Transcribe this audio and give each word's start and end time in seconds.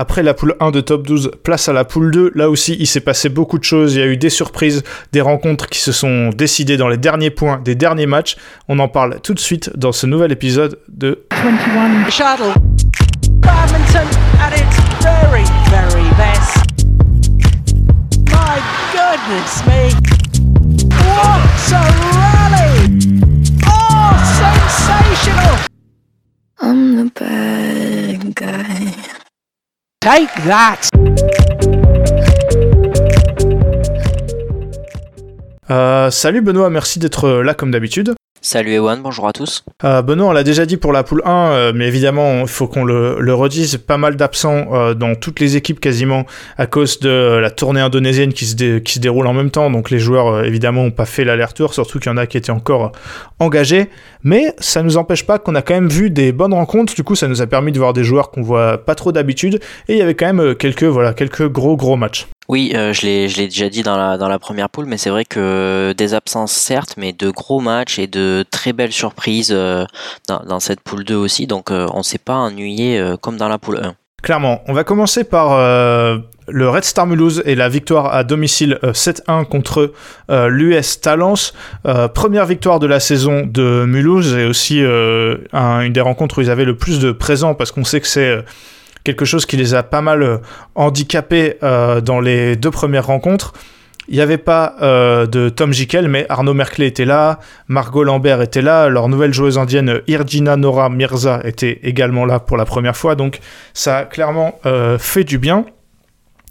Après 0.00 0.22
la 0.22 0.32
poule 0.32 0.56
1 0.60 0.70
de 0.70 0.80
top 0.80 1.06
12, 1.06 1.30
place 1.44 1.68
à 1.68 1.74
la 1.74 1.84
poule 1.84 2.10
2. 2.10 2.32
Là 2.34 2.48
aussi, 2.48 2.74
il 2.80 2.86
s'est 2.86 3.02
passé 3.02 3.28
beaucoup 3.28 3.58
de 3.58 3.64
choses. 3.64 3.94
Il 3.94 4.00
y 4.00 4.02
a 4.02 4.06
eu 4.06 4.16
des 4.16 4.30
surprises, 4.30 4.82
des 5.12 5.20
rencontres 5.20 5.68
qui 5.68 5.78
se 5.78 5.92
sont 5.92 6.30
décidées 6.30 6.78
dans 6.78 6.88
les 6.88 6.96
derniers 6.96 7.28
points 7.28 7.60
des 7.62 7.74
derniers 7.74 8.06
matchs. 8.06 8.36
On 8.66 8.78
en 8.78 8.88
parle 8.88 9.20
tout 9.20 9.34
de 9.34 9.38
suite 9.38 9.76
dans 9.76 9.92
ce 9.92 10.06
nouvel 10.06 10.32
épisode 10.32 10.78
de 10.88 11.26
21 11.32 12.08
Shuttle. 12.08 12.54
Badminton 13.42 14.08
at 14.40 14.56
its 14.56 14.74
very, 15.02 15.44
very 15.68 16.08
best. 16.16 16.64
My 18.30 18.56
goodness 18.94 19.66
me. 19.66 19.92
What 20.96 21.42
a 21.72 21.82
rally! 22.16 22.88
Oh, 23.66 24.16
sensational! 24.40 25.58
I'm 26.58 26.96
the 26.96 27.10
bad 27.12 28.34
guy. 28.34 29.19
Take 30.02 30.30
that! 30.46 30.88
Euh, 35.70 36.10
salut 36.10 36.40
Benoît, 36.40 36.70
merci 36.70 36.98
d'être 36.98 37.28
là 37.42 37.52
comme 37.52 37.70
d'habitude. 37.70 38.14
Salut 38.42 38.72
Ewan, 38.72 39.02
bonjour 39.02 39.28
à 39.28 39.34
tous. 39.34 39.64
Euh, 39.84 40.00
Benoît, 40.00 40.28
on 40.28 40.32
l'a 40.32 40.44
déjà 40.44 40.64
dit 40.64 40.78
pour 40.78 40.94
la 40.94 41.02
poule 41.02 41.20
1, 41.26 41.30
euh, 41.30 41.72
mais 41.74 41.86
évidemment, 41.86 42.40
il 42.40 42.48
faut 42.48 42.66
qu'on 42.68 42.84
le, 42.84 43.34
redise, 43.34 43.76
pas 43.76 43.98
mal 43.98 44.16
d'absents 44.16 44.68
euh, 44.72 44.94
dans 44.94 45.14
toutes 45.14 45.40
les 45.40 45.56
équipes 45.56 45.78
quasiment 45.78 46.24
à 46.56 46.66
cause 46.66 47.00
de 47.00 47.36
la 47.36 47.50
tournée 47.50 47.82
indonésienne 47.82 48.32
qui 48.32 48.46
se, 48.46 48.98
déroule 48.98 49.26
en 49.26 49.34
même 49.34 49.50
temps, 49.50 49.70
donc 49.70 49.90
les 49.90 49.98
joueurs 49.98 50.42
évidemment 50.42 50.84
n'ont 50.84 50.90
pas 50.90 51.04
fait 51.04 51.24
l'aller-retour, 51.24 51.74
surtout 51.74 51.98
qu'il 51.98 52.10
y 52.10 52.14
en 52.14 52.16
a 52.16 52.26
qui 52.26 52.38
étaient 52.38 52.50
encore 52.50 52.92
engagés, 53.40 53.90
mais 54.22 54.54
ça 54.58 54.82
nous 54.82 54.96
empêche 54.96 55.26
pas 55.26 55.38
qu'on 55.38 55.54
a 55.54 55.60
quand 55.60 55.74
même 55.74 55.90
vu 55.90 56.08
des 56.08 56.32
bonnes 56.32 56.54
rencontres, 56.54 56.94
du 56.94 57.04
coup 57.04 57.16
ça 57.16 57.28
nous 57.28 57.42
a 57.42 57.46
permis 57.46 57.72
de 57.72 57.78
voir 57.78 57.92
des 57.92 58.04
joueurs 58.04 58.30
qu'on 58.30 58.42
voit 58.42 58.78
pas 58.78 58.94
trop 58.94 59.12
d'habitude, 59.12 59.60
et 59.88 59.92
il 59.92 59.98
y 59.98 60.02
avait 60.02 60.14
quand 60.14 60.32
même 60.32 60.54
quelques, 60.54 60.84
voilà, 60.84 61.12
quelques 61.12 61.46
gros 61.46 61.76
gros 61.76 61.96
matchs. 61.96 62.26
Oui, 62.50 62.72
euh, 62.74 62.92
je 62.92 63.02
l'ai, 63.02 63.28
déjà 63.28 63.68
dit 63.68 63.84
dans 63.84 63.96
la, 63.96 64.18
dans 64.18 64.26
la 64.26 64.40
première 64.40 64.68
poule, 64.68 64.86
mais 64.86 64.98
c'est 64.98 65.10
vrai 65.10 65.24
que 65.24 65.94
des 65.96 66.14
absences 66.14 66.50
certes, 66.50 66.94
mais 66.96 67.12
de 67.12 67.30
gros 67.30 67.60
matchs 67.60 68.00
et 68.00 68.08
de 68.08 68.44
très 68.50 68.72
belles 68.72 68.90
surprises 68.90 69.52
euh, 69.54 69.84
dans, 70.26 70.40
dans, 70.40 70.58
cette 70.58 70.80
poule 70.80 71.04
2 71.04 71.14
aussi, 71.14 71.46
donc 71.46 71.70
euh, 71.70 71.86
on 71.94 71.98
ne 71.98 72.02
s'est 72.02 72.18
pas 72.18 72.34
ennuyé 72.34 73.00
comme 73.20 73.36
dans 73.36 73.46
la 73.46 73.58
poule 73.58 73.78
1. 73.80 73.94
Clairement, 74.24 74.62
on 74.66 74.72
va 74.72 74.82
commencer 74.82 75.22
par 75.22 75.56
le 76.48 76.68
Red 76.68 76.82
Star 76.82 77.06
Mulhouse 77.06 77.40
et 77.46 77.54
la 77.54 77.68
victoire 77.68 78.12
à 78.12 78.24
domicile 78.24 78.80
7-1 78.82 79.44
contre 79.44 79.92
l'US 80.28 81.00
Talence. 81.00 81.54
première 82.14 82.46
victoire 82.46 82.80
de 82.80 82.88
la 82.88 82.98
saison 82.98 83.46
de 83.46 83.84
Mulhouse 83.86 84.34
et 84.34 84.44
aussi 84.44 84.82
un, 84.82 85.80
une 85.80 85.92
des 85.92 86.00
rencontres 86.00 86.38
où 86.38 86.40
ils 86.42 86.50
avaient 86.50 86.64
le 86.64 86.76
plus 86.76 86.98
de 86.98 87.12
présents 87.12 87.54
parce 87.54 87.70
qu'on 87.70 87.84
sait 87.84 88.00
que 88.00 88.08
c'est 88.08 88.44
quelque 89.04 89.24
chose 89.24 89.46
qui 89.46 89.56
les 89.56 89.74
a 89.74 89.82
pas 89.82 90.00
mal 90.00 90.22
euh, 90.22 90.38
handicapés 90.74 91.56
euh, 91.62 92.00
dans 92.00 92.20
les 92.20 92.56
deux 92.56 92.70
premières 92.70 93.06
rencontres. 93.06 93.52
Il 94.10 94.16
n'y 94.16 94.22
avait 94.22 94.38
pas 94.38 94.74
euh, 94.82 95.26
de 95.26 95.48
Tom 95.48 95.72
Jikel, 95.72 96.08
mais 96.08 96.26
Arnaud 96.28 96.52
Merclé 96.52 96.86
était 96.86 97.04
là, 97.04 97.38
Margot 97.68 98.02
Lambert 98.02 98.42
était 98.42 98.60
là, 98.60 98.88
leur 98.88 99.08
nouvelle 99.08 99.32
joueuse 99.32 99.56
indienne 99.56 100.00
Irjina 100.08 100.56
Nora 100.56 100.90
Mirza 100.90 101.40
était 101.44 101.78
également 101.84 102.24
là 102.24 102.40
pour 102.40 102.56
la 102.56 102.64
première 102.64 102.96
fois, 102.96 103.14
donc 103.14 103.38
ça 103.72 103.98
a 103.98 104.04
clairement 104.04 104.58
euh, 104.66 104.98
fait 104.98 105.22
du 105.22 105.38
bien. 105.38 105.64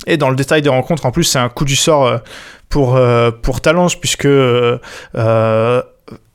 Et 0.08 0.16
dans 0.16 0.30
le 0.30 0.38
détail 0.38 0.62
des 0.62 0.70
rencontres, 0.70 1.06
en 1.06 1.12
plus, 1.12 1.26
c'est 1.26 1.40
un 1.40 1.50
coup 1.50 1.66
du 1.66 1.76
sort 1.76 2.08
euh, 2.08 2.18
pour, 2.70 2.98
pour 3.42 3.60
Talence, 3.60 4.00
puisque 4.00 4.28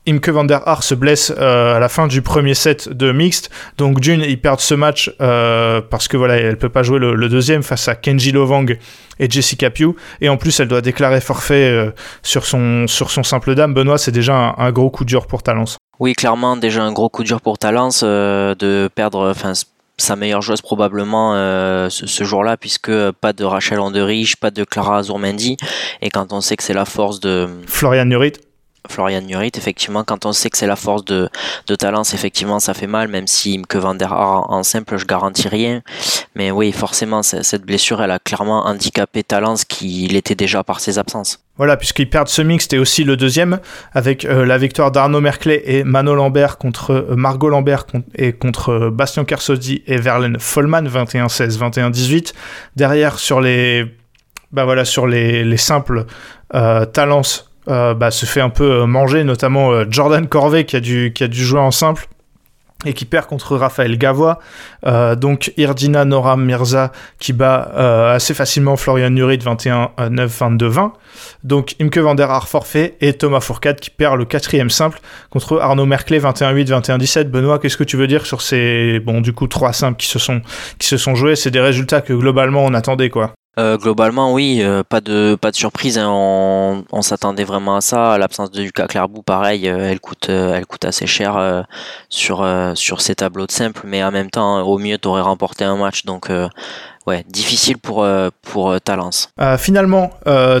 Imke 0.07 0.29
van 0.29 0.43
der 0.43 0.67
Haar 0.67 0.83
se 0.83 0.93
blesse 0.93 1.33
euh, 1.37 1.75
à 1.75 1.79
la 1.79 1.89
fin 1.89 2.07
du 2.07 2.21
premier 2.21 2.53
set 2.53 2.89
de 2.89 3.11
mixte. 3.11 3.49
Donc 3.77 4.01
June, 4.03 4.23
ils 4.25 4.39
perdent 4.39 4.59
ce 4.59 4.75
match 4.75 5.11
euh, 5.21 5.81
parce 5.81 6.07
que 6.07 6.17
voilà, 6.17 6.35
elle 6.35 6.57
peut 6.57 6.69
pas 6.69 6.83
jouer 6.83 6.99
le, 6.99 7.15
le, 7.15 7.29
deuxième 7.29 7.63
face 7.63 7.87
à 7.87 7.95
Kenji 7.95 8.31
Lovang 8.31 8.77
et 9.19 9.29
Jessica 9.29 9.69
Pugh. 9.69 9.95
Et 10.21 10.29
en 10.29 10.37
plus, 10.37 10.59
elle 10.59 10.67
doit 10.67 10.81
déclarer 10.81 11.21
forfait 11.21 11.69
euh, 11.69 11.91
sur, 12.21 12.45
son, 12.45 12.85
sur 12.87 13.09
son 13.09 13.23
simple 13.23 13.55
dame. 13.55 13.73
Benoît, 13.73 13.97
c'est 13.97 14.11
déjà 14.11 14.35
un, 14.35 14.55
un, 14.57 14.71
gros 14.71 14.89
coup 14.89 15.05
dur 15.05 15.27
pour 15.27 15.41
Talence. 15.43 15.77
Oui, 15.99 16.13
clairement, 16.13 16.57
déjà 16.57 16.83
un 16.83 16.91
gros 16.91 17.09
coup 17.09 17.23
dur 17.23 17.41
pour 17.41 17.57
Talence 17.57 18.01
euh, 18.03 18.53
de 18.55 18.89
perdre... 18.93 19.29
Enfin, 19.29 19.53
sa 19.97 20.17
meilleure 20.17 20.41
joueuse 20.41 20.61
probablement 20.61 21.35
euh, 21.35 21.89
ce, 21.89 22.05
ce 22.05 22.25
jour-là 22.25 22.57
puisque 22.57 22.91
pas 23.11 23.31
de 23.31 23.45
Rachel 23.45 23.79
Anderich, 23.79 24.35
pas 24.35 24.51
de 24.51 24.65
Clara 24.65 24.97
Azurmendi 24.97 25.55
et 26.01 26.09
quand 26.09 26.33
on 26.33 26.41
sait 26.41 26.57
que 26.57 26.63
c'est 26.63 26.73
la 26.73 26.83
force 26.83 27.21
de 27.21 27.47
Florian 27.67 28.03
Nurit 28.03 28.33
Florian 28.89 29.21
Nurit, 29.21 29.51
effectivement, 29.57 30.03
quand 30.03 30.25
on 30.25 30.33
sait 30.33 30.49
que 30.49 30.57
c'est 30.57 30.67
la 30.67 30.75
force 30.75 31.05
de, 31.05 31.29
de 31.67 31.75
Talence, 31.75 32.13
effectivement, 32.13 32.59
ça 32.59 32.73
fait 32.73 32.87
mal, 32.87 33.07
même 33.07 33.27
si 33.27 33.61
que 33.67 33.77
Van 33.77 33.95
der 33.95 34.13
Haar 34.13 34.49
en 34.49 34.63
simple, 34.63 34.97
je 34.97 35.05
garantis 35.05 35.47
rien. 35.47 35.81
Mais 36.35 36.51
oui, 36.51 36.71
forcément, 36.71 37.23
cette 37.23 37.63
blessure, 37.63 38.01
elle 38.01 38.11
a 38.11 38.19
clairement 38.19 38.65
handicapé 38.65 39.23
Talence 39.23 39.65
qui 39.65 40.07
l'était 40.07 40.35
déjà 40.35 40.63
par 40.63 40.79
ses 40.79 40.97
absences. 40.97 41.39
Voilà, 41.57 41.77
puisqu'ils 41.77 42.09
perdent 42.09 42.27
ce 42.27 42.41
mix, 42.41 42.65
c'était 42.65 42.77
aussi 42.77 43.05
le 43.05 43.15
deuxième, 43.15 43.59
avec 43.93 44.25
euh, 44.25 44.45
la 44.45 44.57
victoire 44.57 44.91
d'Arnaud 44.91 45.21
Merclé 45.21 45.61
et 45.65 45.83
Mano 45.85 46.13
Lambert 46.13 46.57
contre 46.57 46.91
euh, 46.91 47.15
Margot 47.15 47.47
Lambert 47.47 47.85
et 48.15 48.33
contre 48.33 48.69
euh, 48.69 48.91
Bastien 48.91 49.23
Kersodi 49.23 49.81
et 49.87 49.95
Verlaine 49.95 50.37
Follman, 50.37 50.83
21-16, 50.83 51.57
21-18. 51.57 52.33
Derrière, 52.75 53.19
sur 53.19 53.39
les, 53.39 53.85
bah 54.51 54.65
voilà, 54.65 54.83
sur 54.83 55.07
les, 55.07 55.45
les 55.45 55.57
simples, 55.57 56.05
Talence 56.93 57.49
bah, 57.67 58.11
se 58.11 58.25
fait 58.25 58.41
un 58.41 58.49
peu 58.49 58.85
manger, 58.85 59.23
notamment 59.23 59.71
euh, 59.71 59.85
Jordan 59.89 60.27
Corvée 60.27 60.65
qui 60.65 60.75
a, 60.75 60.79
dû, 60.79 61.11
qui 61.13 61.23
a 61.23 61.27
dû 61.27 61.43
jouer 61.43 61.59
en 61.59 61.71
simple 61.71 62.07
et 62.85 62.93
qui 62.93 63.05
perd 63.05 63.25
contre 63.25 63.55
Raphaël 63.55 63.97
Gavois. 63.97 64.39
Euh, 64.85 65.15
donc 65.15 65.51
Irdina 65.57 66.05
Nora 66.05 66.37
Mirza 66.37 66.91
qui 67.19 67.33
bat 67.33 67.71
euh, 67.75 68.13
assez 68.13 68.33
facilement 68.33 68.75
Florian 68.75 69.09
Nurit 69.09 69.37
21-9, 69.37 69.89
22-20. 69.97 70.91
Donc 71.43 71.75
Imke 71.81 71.97
van 71.97 72.15
der 72.15 72.47
forfait 72.47 72.95
et 73.01 73.13
Thomas 73.13 73.39
Fourcade 73.39 73.79
qui 73.79 73.89
perd 73.89 74.17
le 74.17 74.25
quatrième 74.25 74.69
simple 74.69 74.99
contre 75.29 75.59
Arnaud 75.59 75.85
Merclé 75.85 76.19
21-8, 76.19 76.67
21-17. 76.67 77.23
Benoît, 77.25 77.59
qu'est-ce 77.59 77.77
que 77.77 77.83
tu 77.83 77.97
veux 77.97 78.07
dire 78.07 78.25
sur 78.25 78.41
ces, 78.41 78.99
bon, 78.99 79.21
du 79.21 79.33
coup, 79.33 79.47
trois 79.47 79.73
simples 79.73 79.97
qui 79.97 80.07
se 80.07 80.19
sont, 80.19 80.41
qui 80.77 80.87
se 80.87 80.97
sont 80.97 81.15
joués? 81.15 81.35
C'est 81.35 81.51
des 81.51 81.61
résultats 81.61 82.01
que 82.01 82.13
globalement 82.13 82.63
on 82.65 82.73
attendait, 82.73 83.09
quoi. 83.09 83.33
Euh, 83.57 83.77
globalement, 83.77 84.33
oui, 84.33 84.61
euh, 84.61 84.83
pas 84.83 84.99
de 84.99 85.37
pas 85.39 85.49
de 85.49 85.55
surprise. 85.55 85.97
Hein, 85.97 86.09
on, 86.09 87.01
s'attendait 87.01 87.45
vraiment 87.45 87.77
à 87.77 87.81
ça. 87.81 88.17
L'absence 88.17 88.51
de 88.51 88.61
Lucas 88.61 88.87
Clairbout, 88.87 89.21
pareil, 89.21 89.69
euh, 89.69 89.89
elle 89.89 90.01
coûte 90.01 90.27
elle 90.29 90.65
coûte 90.65 90.83
assez 90.83 91.07
cher 91.07 91.65
sur 92.09 92.45
sur 92.75 93.01
ces 93.01 93.15
tableaux 93.15 93.47
de 93.47 93.51
simple, 93.51 93.81
mais 93.85 94.03
en 94.03 94.11
même 94.11 94.29
temps, 94.29 94.61
au 94.61 94.77
mieux, 94.77 94.97
tu 94.97 95.07
aurais 95.07 95.21
remporté 95.21 95.63
un 95.63 95.77
match. 95.77 96.05
Donc 96.05 96.29
ouais, 97.07 97.23
difficile 97.29 97.77
pour, 97.77 98.03
euh, 98.03 98.29
pour 98.41 98.71
euh, 98.71 98.79
Talence. 98.79 99.29
Euh, 99.39 99.57
finalement, 99.57 100.11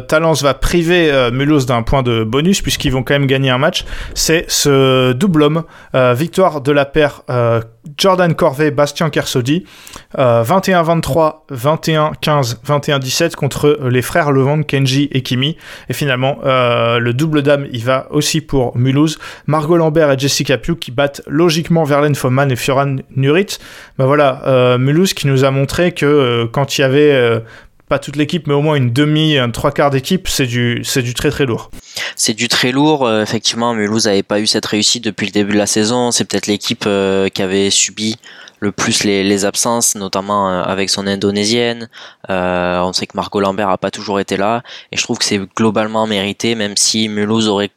Talence 0.07 0.43
va 0.43 0.53
priver 0.53 1.29
Mulhouse 1.31 1.65
d'un 1.65 1.83
point 1.83 2.03
de 2.03 2.23
bonus 2.23 2.61
puisqu'ils 2.61 2.91
vont 2.91 3.03
quand 3.03 3.13
même 3.13 3.27
gagner 3.27 3.49
un 3.49 3.57
match. 3.57 3.85
C'est 4.13 4.45
ce 4.47 5.13
double 5.13 5.43
homme, 5.43 5.63
victoire 5.93 6.61
de 6.61 6.71
la 6.71 6.85
paire 6.85 7.21
Jordan 7.97 8.33
Corvée, 8.33 8.71
Bastien 8.71 9.09
Kersodi, 9.09 9.65
21-23, 10.17 11.45
21-15, 11.51 12.57
21-17 12.65 13.35
contre 13.35 13.79
les 13.89 14.01
frères 14.01 14.31
Levent, 14.31 14.63
Kenji 14.63 15.09
et 15.11 15.21
Kimi. 15.21 15.57
Et 15.89 15.93
finalement, 15.93 16.37
le 16.43 17.11
double 17.11 17.41
dame, 17.41 17.67
il 17.71 17.83
va 17.83 18.07
aussi 18.11 18.41
pour 18.41 18.77
Mulhouse. 18.77 19.17
Margot 19.47 19.77
Lambert 19.77 20.11
et 20.11 20.17
Jessica 20.17 20.57
Pugh 20.57 20.77
qui 20.77 20.91
battent 20.91 21.21
logiquement 21.27 21.83
Verlaine 21.83 22.15
Foman 22.15 22.51
et 22.51 22.55
Fioran 22.55 22.97
Nurit. 23.15 23.57
Ben 23.97 24.05
voilà, 24.05 24.77
Mulhouse 24.77 25.13
qui 25.13 25.27
nous 25.27 25.43
a 25.43 25.51
montré 25.51 25.91
que 25.91 26.34
quand 26.51 26.77
il 26.77 26.81
y 26.81 26.83
avait 26.83 27.13
euh, 27.13 27.39
pas 27.87 27.99
toute 27.99 28.15
l'équipe, 28.15 28.47
mais 28.47 28.53
au 28.53 28.61
moins 28.61 28.75
une 28.75 28.91
demi, 28.91 29.37
un 29.37 29.51
trois 29.51 29.71
quarts 29.71 29.91
d'équipe, 29.91 30.27
c'est 30.27 30.47
du, 30.47 30.81
c'est 30.83 31.01
du 31.01 31.13
très 31.13 31.29
très 31.29 31.45
lourd. 31.45 31.69
C'est 32.15 32.33
du 32.33 32.47
très 32.47 32.71
lourd. 32.71 33.05
Euh, 33.05 33.21
effectivement, 33.21 33.73
Mulhouse 33.73 34.05
n'avait 34.05 34.23
pas 34.23 34.39
eu 34.39 34.47
cette 34.47 34.65
réussite 34.65 35.03
depuis 35.03 35.27
le 35.27 35.31
début 35.31 35.53
de 35.53 35.57
la 35.57 35.67
saison. 35.67 36.11
C'est 36.11 36.25
peut-être 36.25 36.47
l'équipe 36.47 36.85
euh, 36.87 37.29
qui 37.29 37.41
avait 37.41 37.69
subi 37.69 38.17
le 38.59 38.71
plus 38.71 39.03
les, 39.03 39.45
absences, 39.45 39.95
notamment 39.95 40.49
euh, 40.49 40.63
avec 40.63 40.89
son 40.89 41.05
indonésienne. 41.05 41.89
Euh, 42.29 42.79
on 42.79 42.93
sait 42.93 43.05
que 43.05 43.15
Margot 43.15 43.39
Lambert 43.39 43.69
a 43.69 43.77
pas 43.77 43.91
toujours 43.91 44.19
été 44.19 44.37
là, 44.37 44.63
et 44.91 44.97
je 44.97 45.03
trouve 45.03 45.19
que 45.19 45.25
c'est 45.25 45.41
globalement 45.55 46.07
mérité, 46.07 46.55
même 46.55 46.75
si 46.75 47.07
Mulhouse 47.07 47.47
aurait 47.47 47.71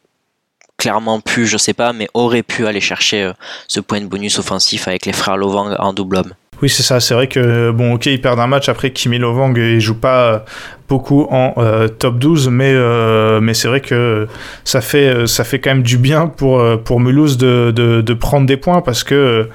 clairement 0.77 1.19
pu, 1.19 1.45
je 1.45 1.57
sais 1.57 1.73
pas, 1.73 1.93
mais 1.93 2.07
aurait 2.13 2.43
pu 2.43 2.65
aller 2.65 2.81
chercher 2.81 3.31
ce 3.67 3.81
point 3.81 3.99
de 3.99 4.07
bonus 4.07 4.39
offensif 4.39 4.87
avec 4.87 5.05
les 5.05 5.13
frères 5.13 5.37
Lovang 5.37 5.75
en 5.77 5.93
double 5.93 6.15
homme. 6.15 6.33
Oui, 6.61 6.69
c'est 6.69 6.83
ça. 6.83 6.99
C'est 6.99 7.13
vrai 7.13 7.27
que, 7.27 7.71
bon, 7.71 7.93
ok, 7.93 8.07
ils 8.07 8.21
perdent 8.21 8.39
un 8.39 8.47
match. 8.47 8.69
Après, 8.69 8.91
Kimi 8.91 9.17
Lovang, 9.17 9.53
il 9.55 9.79
joue 9.79 9.95
pas 9.95 10.45
beaucoup 10.87 11.27
en 11.29 11.53
euh, 11.57 11.87
top 11.87 12.19
12, 12.19 12.49
mais, 12.49 12.71
euh, 12.73 13.39
mais 13.41 13.53
c'est 13.53 13.67
vrai 13.67 13.81
que 13.81 14.27
ça 14.63 14.81
fait, 14.81 15.27
ça 15.27 15.43
fait 15.43 15.59
quand 15.59 15.69
même 15.69 15.83
du 15.83 15.97
bien 15.97 16.27
pour, 16.27 16.63
pour 16.83 16.99
Mulhouse 16.99 17.37
de, 17.37 17.71
de, 17.71 18.13
prendre 18.13 18.45
des 18.45 18.57
points 18.57 18.81
parce 18.81 19.03
que 19.03 19.47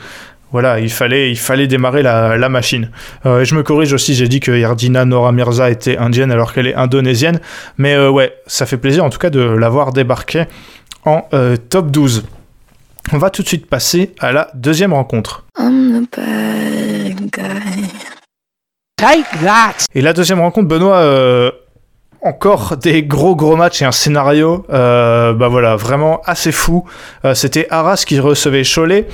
voilà, 0.55 0.79
il 0.79 0.89
fallait, 0.89 1.33
il 1.33 1.37
fallait 1.37 1.67
démarrer 1.67 2.05
la, 2.05 2.37
la 2.37 2.49
machine. 2.49 2.89
Euh, 3.27 3.41
et 3.41 3.45
je 3.45 3.57
me 3.57 3.65
corrige 3.65 3.93
aussi, 3.93 4.15
j'ai 4.15 4.29
dit 4.29 4.39
que 4.39 4.53
Yardina 4.53 5.05
Nora 5.05 5.33
Mirza 5.33 5.69
était 5.69 5.97
indienne 5.97 6.31
alors 6.31 6.53
qu'elle 6.53 6.69
est 6.69 6.77
indonésienne. 6.77 7.41
Mais 7.77 7.95
euh, 7.95 8.09
ouais, 8.09 8.33
ça 8.47 8.65
fait 8.65 8.77
plaisir 8.77 9.05
en 9.05 9.11
tout 9.11 9.19
cas 9.19 9.31
de 9.31 9.41
l'avoir 9.41 9.93
débarqué 9.93 10.45
en 11.05 11.23
euh, 11.35 11.57
top 11.57 11.91
12. 11.91 12.25
On 13.13 13.19
va 13.19 13.31
tout 13.31 13.43
de 13.43 13.49
suite 13.49 13.67
passer 13.67 14.13
à 14.19 14.33
la 14.33 14.51
deuxième 14.55 14.93
rencontre. 14.93 15.45
I'm 15.59 16.07
the 16.11 16.17
bad 16.17 17.31
guy. 17.31 17.89
Take 18.97 19.45
that. 19.45 19.75
Et 19.95 20.01
la 20.01 20.13
deuxième 20.13 20.41
rencontre, 20.41 20.69
Benoît, 20.69 20.97
euh, 20.97 21.51
encore 22.23 22.77
des 22.79 23.03
gros 23.03 23.37
gros 23.37 23.57
matchs 23.57 23.83
et 23.83 23.85
un 23.85 23.93
scénario, 23.93 24.65
euh, 24.71 25.35
bah 25.35 25.49
voilà, 25.49 25.77
vraiment 25.77 26.23
assez 26.25 26.51
fou. 26.53 26.85
Euh, 27.25 27.35
C'était 27.35 27.67
Arras 27.71 28.05
qui 28.07 28.19
recevait 28.19 28.63
Cholet. 28.65 29.07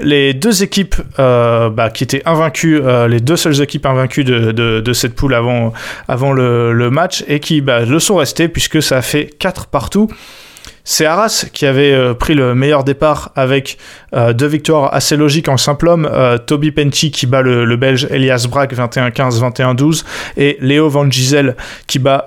Les 0.00 0.34
deux 0.34 0.62
équipes 0.62 0.96
euh, 1.18 1.70
bah, 1.70 1.88
qui 1.90 2.04
étaient 2.04 2.22
invaincues, 2.26 2.80
euh, 2.82 3.06
les 3.08 3.20
deux 3.20 3.36
seules 3.36 3.62
équipes 3.62 3.86
invaincues 3.86 4.24
de, 4.24 4.50
de, 4.52 4.80
de 4.80 4.92
cette 4.92 5.14
poule 5.14 5.34
avant, 5.34 5.72
avant 6.08 6.32
le, 6.32 6.72
le 6.72 6.90
match 6.90 7.24
et 7.28 7.38
qui 7.40 7.60
bah, 7.60 7.84
le 7.84 7.98
sont 8.00 8.16
restées 8.16 8.48
puisque 8.48 8.82
ça 8.82 8.98
a 8.98 9.02
fait 9.02 9.26
4 9.38 9.68
partout. 9.68 10.08
C'est 10.88 11.04
Arras 11.04 11.46
qui 11.52 11.66
avait 11.66 11.92
euh, 11.92 12.14
pris 12.14 12.34
le 12.34 12.54
meilleur 12.54 12.84
départ 12.84 13.32
avec 13.34 13.76
euh, 14.14 14.32
deux 14.32 14.46
victoires 14.46 14.94
assez 14.94 15.16
logiques 15.16 15.48
en 15.48 15.56
simple 15.56 15.88
homme. 15.88 16.08
Euh, 16.10 16.38
Toby 16.38 16.70
Penty 16.70 17.10
qui 17.10 17.26
bat 17.26 17.42
le, 17.42 17.76
Belge 17.76 18.06
Elias 18.08 18.46
Braque 18.48 18.72
21-15, 18.72 19.40
21-12 19.40 20.04
et 20.36 20.56
Léo 20.60 20.88
Van 20.88 21.10
Gisel 21.10 21.56
qui 21.88 21.98
bat 21.98 22.26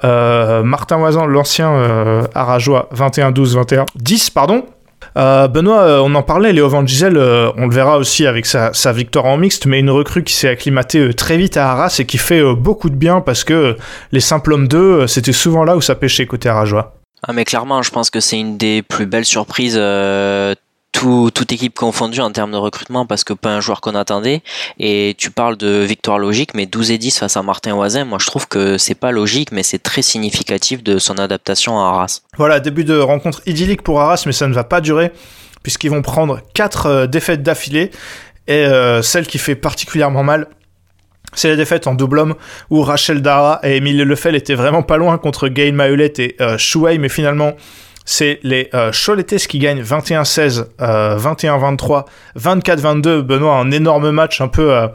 Martin 0.66 0.98
Moisan, 0.98 1.26
l'ancien 1.26 1.72
Arajois 2.36 2.90
21-12, 2.94 3.86
21-10, 3.98 4.34
pardon. 4.34 4.66
Euh, 5.18 5.48
Benoît, 5.48 6.04
on 6.04 6.14
en 6.14 6.22
parlait, 6.22 6.52
Léo 6.52 6.68
Van 6.68 6.86
Gisel, 6.86 7.18
on 7.18 7.66
le 7.66 7.74
verra 7.74 7.98
aussi 7.98 8.28
avec 8.28 8.46
sa, 8.46 8.92
victoire 8.92 9.26
en 9.26 9.38
mixte, 9.38 9.68
mais 9.68 9.80
une 9.80 9.90
recrue 9.90 10.24
qui 10.24 10.34
s'est 10.34 10.50
acclimatée 10.50 11.14
très 11.14 11.38
vite 11.38 11.56
à 11.56 11.72
Arras 11.72 11.96
et 12.00 12.06
qui 12.06 12.18
fait 12.18 12.44
beaucoup 12.56 12.90
de 12.90 12.96
bien 12.96 13.22
parce 13.22 13.46
que 13.46 13.78
les 14.12 14.20
simples 14.20 14.52
hommes 14.52 14.68
2, 14.68 15.08
c'était 15.08 15.32
souvent 15.32 15.64
là 15.64 15.78
où 15.78 15.82
ça 15.82 15.96
pêchait 15.96 16.26
côté 16.26 16.50
Arajois. 16.50 16.99
Ah 17.28 17.34
mais 17.34 17.46
clairement, 17.46 17.82
je 17.82 17.92
pense 17.92 18.10
que 18.10 18.20
c'est 18.20 18.40
une 18.40 18.58
des 18.58 18.82
plus 18.82 19.06
belles 19.06 19.26
surprises, 19.26 19.76
euh, 19.78 20.56
tout, 20.92 21.30
toute 21.34 21.52
équipe 21.52 21.78
confondue 21.78 22.22
en 22.22 22.32
termes 22.32 22.52
de 22.52 22.58
recrutement, 22.58 23.06
parce 23.06 23.24
que 23.24 23.34
pas 23.34 23.50
un 23.50 23.62
joueur 23.62 23.82
qu'on 23.82 23.96
attendait. 23.96 24.42
Et 24.80 25.16
tu 25.18 25.32
parles 25.32 25.58
de 25.58 25.80
victoire 25.80 26.18
logique, 26.18 26.54
mais 26.54 26.66
12 26.66 26.92
et 26.92 26.98
10 26.98 27.20
face 27.20 27.38
à 27.38 27.44
Martin 27.44 27.76
Oisin, 27.76 28.06
moi 28.06 28.18
je 28.20 28.26
trouve 28.26 28.48
que 28.48 28.78
c'est 28.78 28.96
pas 28.96 29.12
logique, 29.12 29.52
mais 29.52 29.64
c'est 29.64 29.80
très 29.80 30.02
significatif 30.02 30.84
de 30.84 30.98
son 30.98 31.18
adaptation 31.18 31.80
à 31.80 31.90
Arras. 31.90 32.22
Voilà, 32.38 32.60
début 32.60 32.84
de 32.84 32.98
rencontre 32.98 33.42
idyllique 33.46 33.82
pour 33.84 34.02
Arras, 34.02 34.24
mais 34.26 34.32
ça 34.32 34.48
ne 34.48 34.54
va 34.54 34.64
pas 34.64 34.82
durer, 34.82 35.12
puisqu'ils 35.64 35.92
vont 35.92 36.02
prendre 36.02 36.42
4 36.54 36.86
euh, 36.86 37.08
défaites 37.08 37.44
d'affilée, 37.44 37.92
et 38.48 38.66
euh, 38.66 39.02
celle 39.02 39.28
qui 39.28 39.38
fait 39.38 39.56
particulièrement 39.56 40.24
mal, 40.24 40.48
c'est 41.34 41.50
la 41.50 41.56
défaite 41.56 41.88
en 41.88 41.94
double 41.96 42.20
homme 42.20 42.36
où 42.70 42.82
Rachel 42.82 43.22
Dara 43.22 43.60
et 43.64 43.78
Emile 43.78 44.02
Lefel 44.04 44.36
étaient 44.36 44.56
vraiment 44.56 44.84
pas 44.84 44.98
loin 44.98 45.18
contre 45.18 45.48
Gail 45.48 45.72
Mahulet 45.72 46.14
et 46.18 46.36
euh, 46.42 46.58
Shuei, 46.58 46.98
mais 46.98 47.10
finalement 47.10 47.56
c'est 48.12 48.40
les 48.42 48.72
euh, 48.74 48.92
Choletes 48.92 49.46
qui 49.46 49.60
gagnent 49.60 49.84
21-16, 49.84 50.66
euh, 50.82 51.20
21-23, 51.20 52.06
24-22. 52.40 53.22
Benoît, 53.22 53.58
un 53.58 53.70
énorme 53.70 54.10
match 54.10 54.42
un 54.42 54.48
peu 54.48 54.74
euh, 54.74 54.88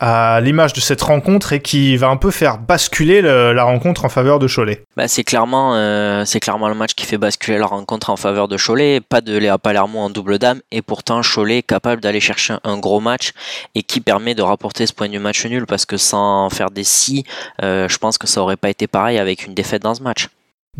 à 0.00 0.40
l'image 0.40 0.72
de 0.72 0.80
cette 0.80 1.02
rencontre 1.02 1.52
et 1.52 1.60
qui 1.60 1.96
va 1.96 2.08
un 2.08 2.16
peu 2.16 2.30
faire 2.30 2.58
basculer 2.58 3.20
le, 3.20 3.52
la 3.52 3.64
rencontre 3.64 4.04
en 4.04 4.08
faveur 4.08 4.38
de 4.38 4.48
Cholet. 4.48 4.82
Bah, 4.96 5.08
c'est 5.08 5.24
clairement, 5.24 5.74
euh, 5.74 6.24
clairement 6.40 6.68
le 6.68 6.74
match 6.74 6.94
qui 6.94 7.06
fait 7.06 7.18
basculer 7.18 7.58
la 7.58 7.66
rencontre 7.66 8.10
en 8.10 8.16
faveur 8.16 8.48
de 8.48 8.56
Cholet. 8.56 9.00
Pas 9.00 9.20
de 9.20 9.36
Léa 9.36 9.58
Palermo 9.58 10.00
en 10.00 10.10
double 10.10 10.38
dame 10.38 10.60
et 10.72 10.82
pourtant 10.82 11.20
Cholet 11.22 11.62
capable 11.62 12.00
d'aller 12.00 12.20
chercher 12.20 12.54
un 12.64 12.78
gros 12.78 13.00
match 13.00 13.32
et 13.74 13.82
qui 13.82 14.00
permet 14.00 14.34
de 14.34 14.42
rapporter 14.42 14.86
ce 14.86 14.92
point 14.92 15.08
du 15.08 15.18
match 15.18 15.44
nul 15.44 15.66
parce 15.66 15.84
que 15.84 15.96
sans 15.96 16.48
faire 16.50 16.70
des 16.70 16.84
si, 16.84 17.24
euh, 17.62 17.88
je 17.88 17.98
pense 17.98 18.16
que 18.16 18.26
ça 18.26 18.40
aurait 18.40 18.56
pas 18.56 18.70
été 18.70 18.86
pareil 18.86 19.18
avec 19.18 19.46
une 19.46 19.54
défaite 19.54 19.82
dans 19.82 19.94
ce 19.94 20.02
match. 20.02 20.28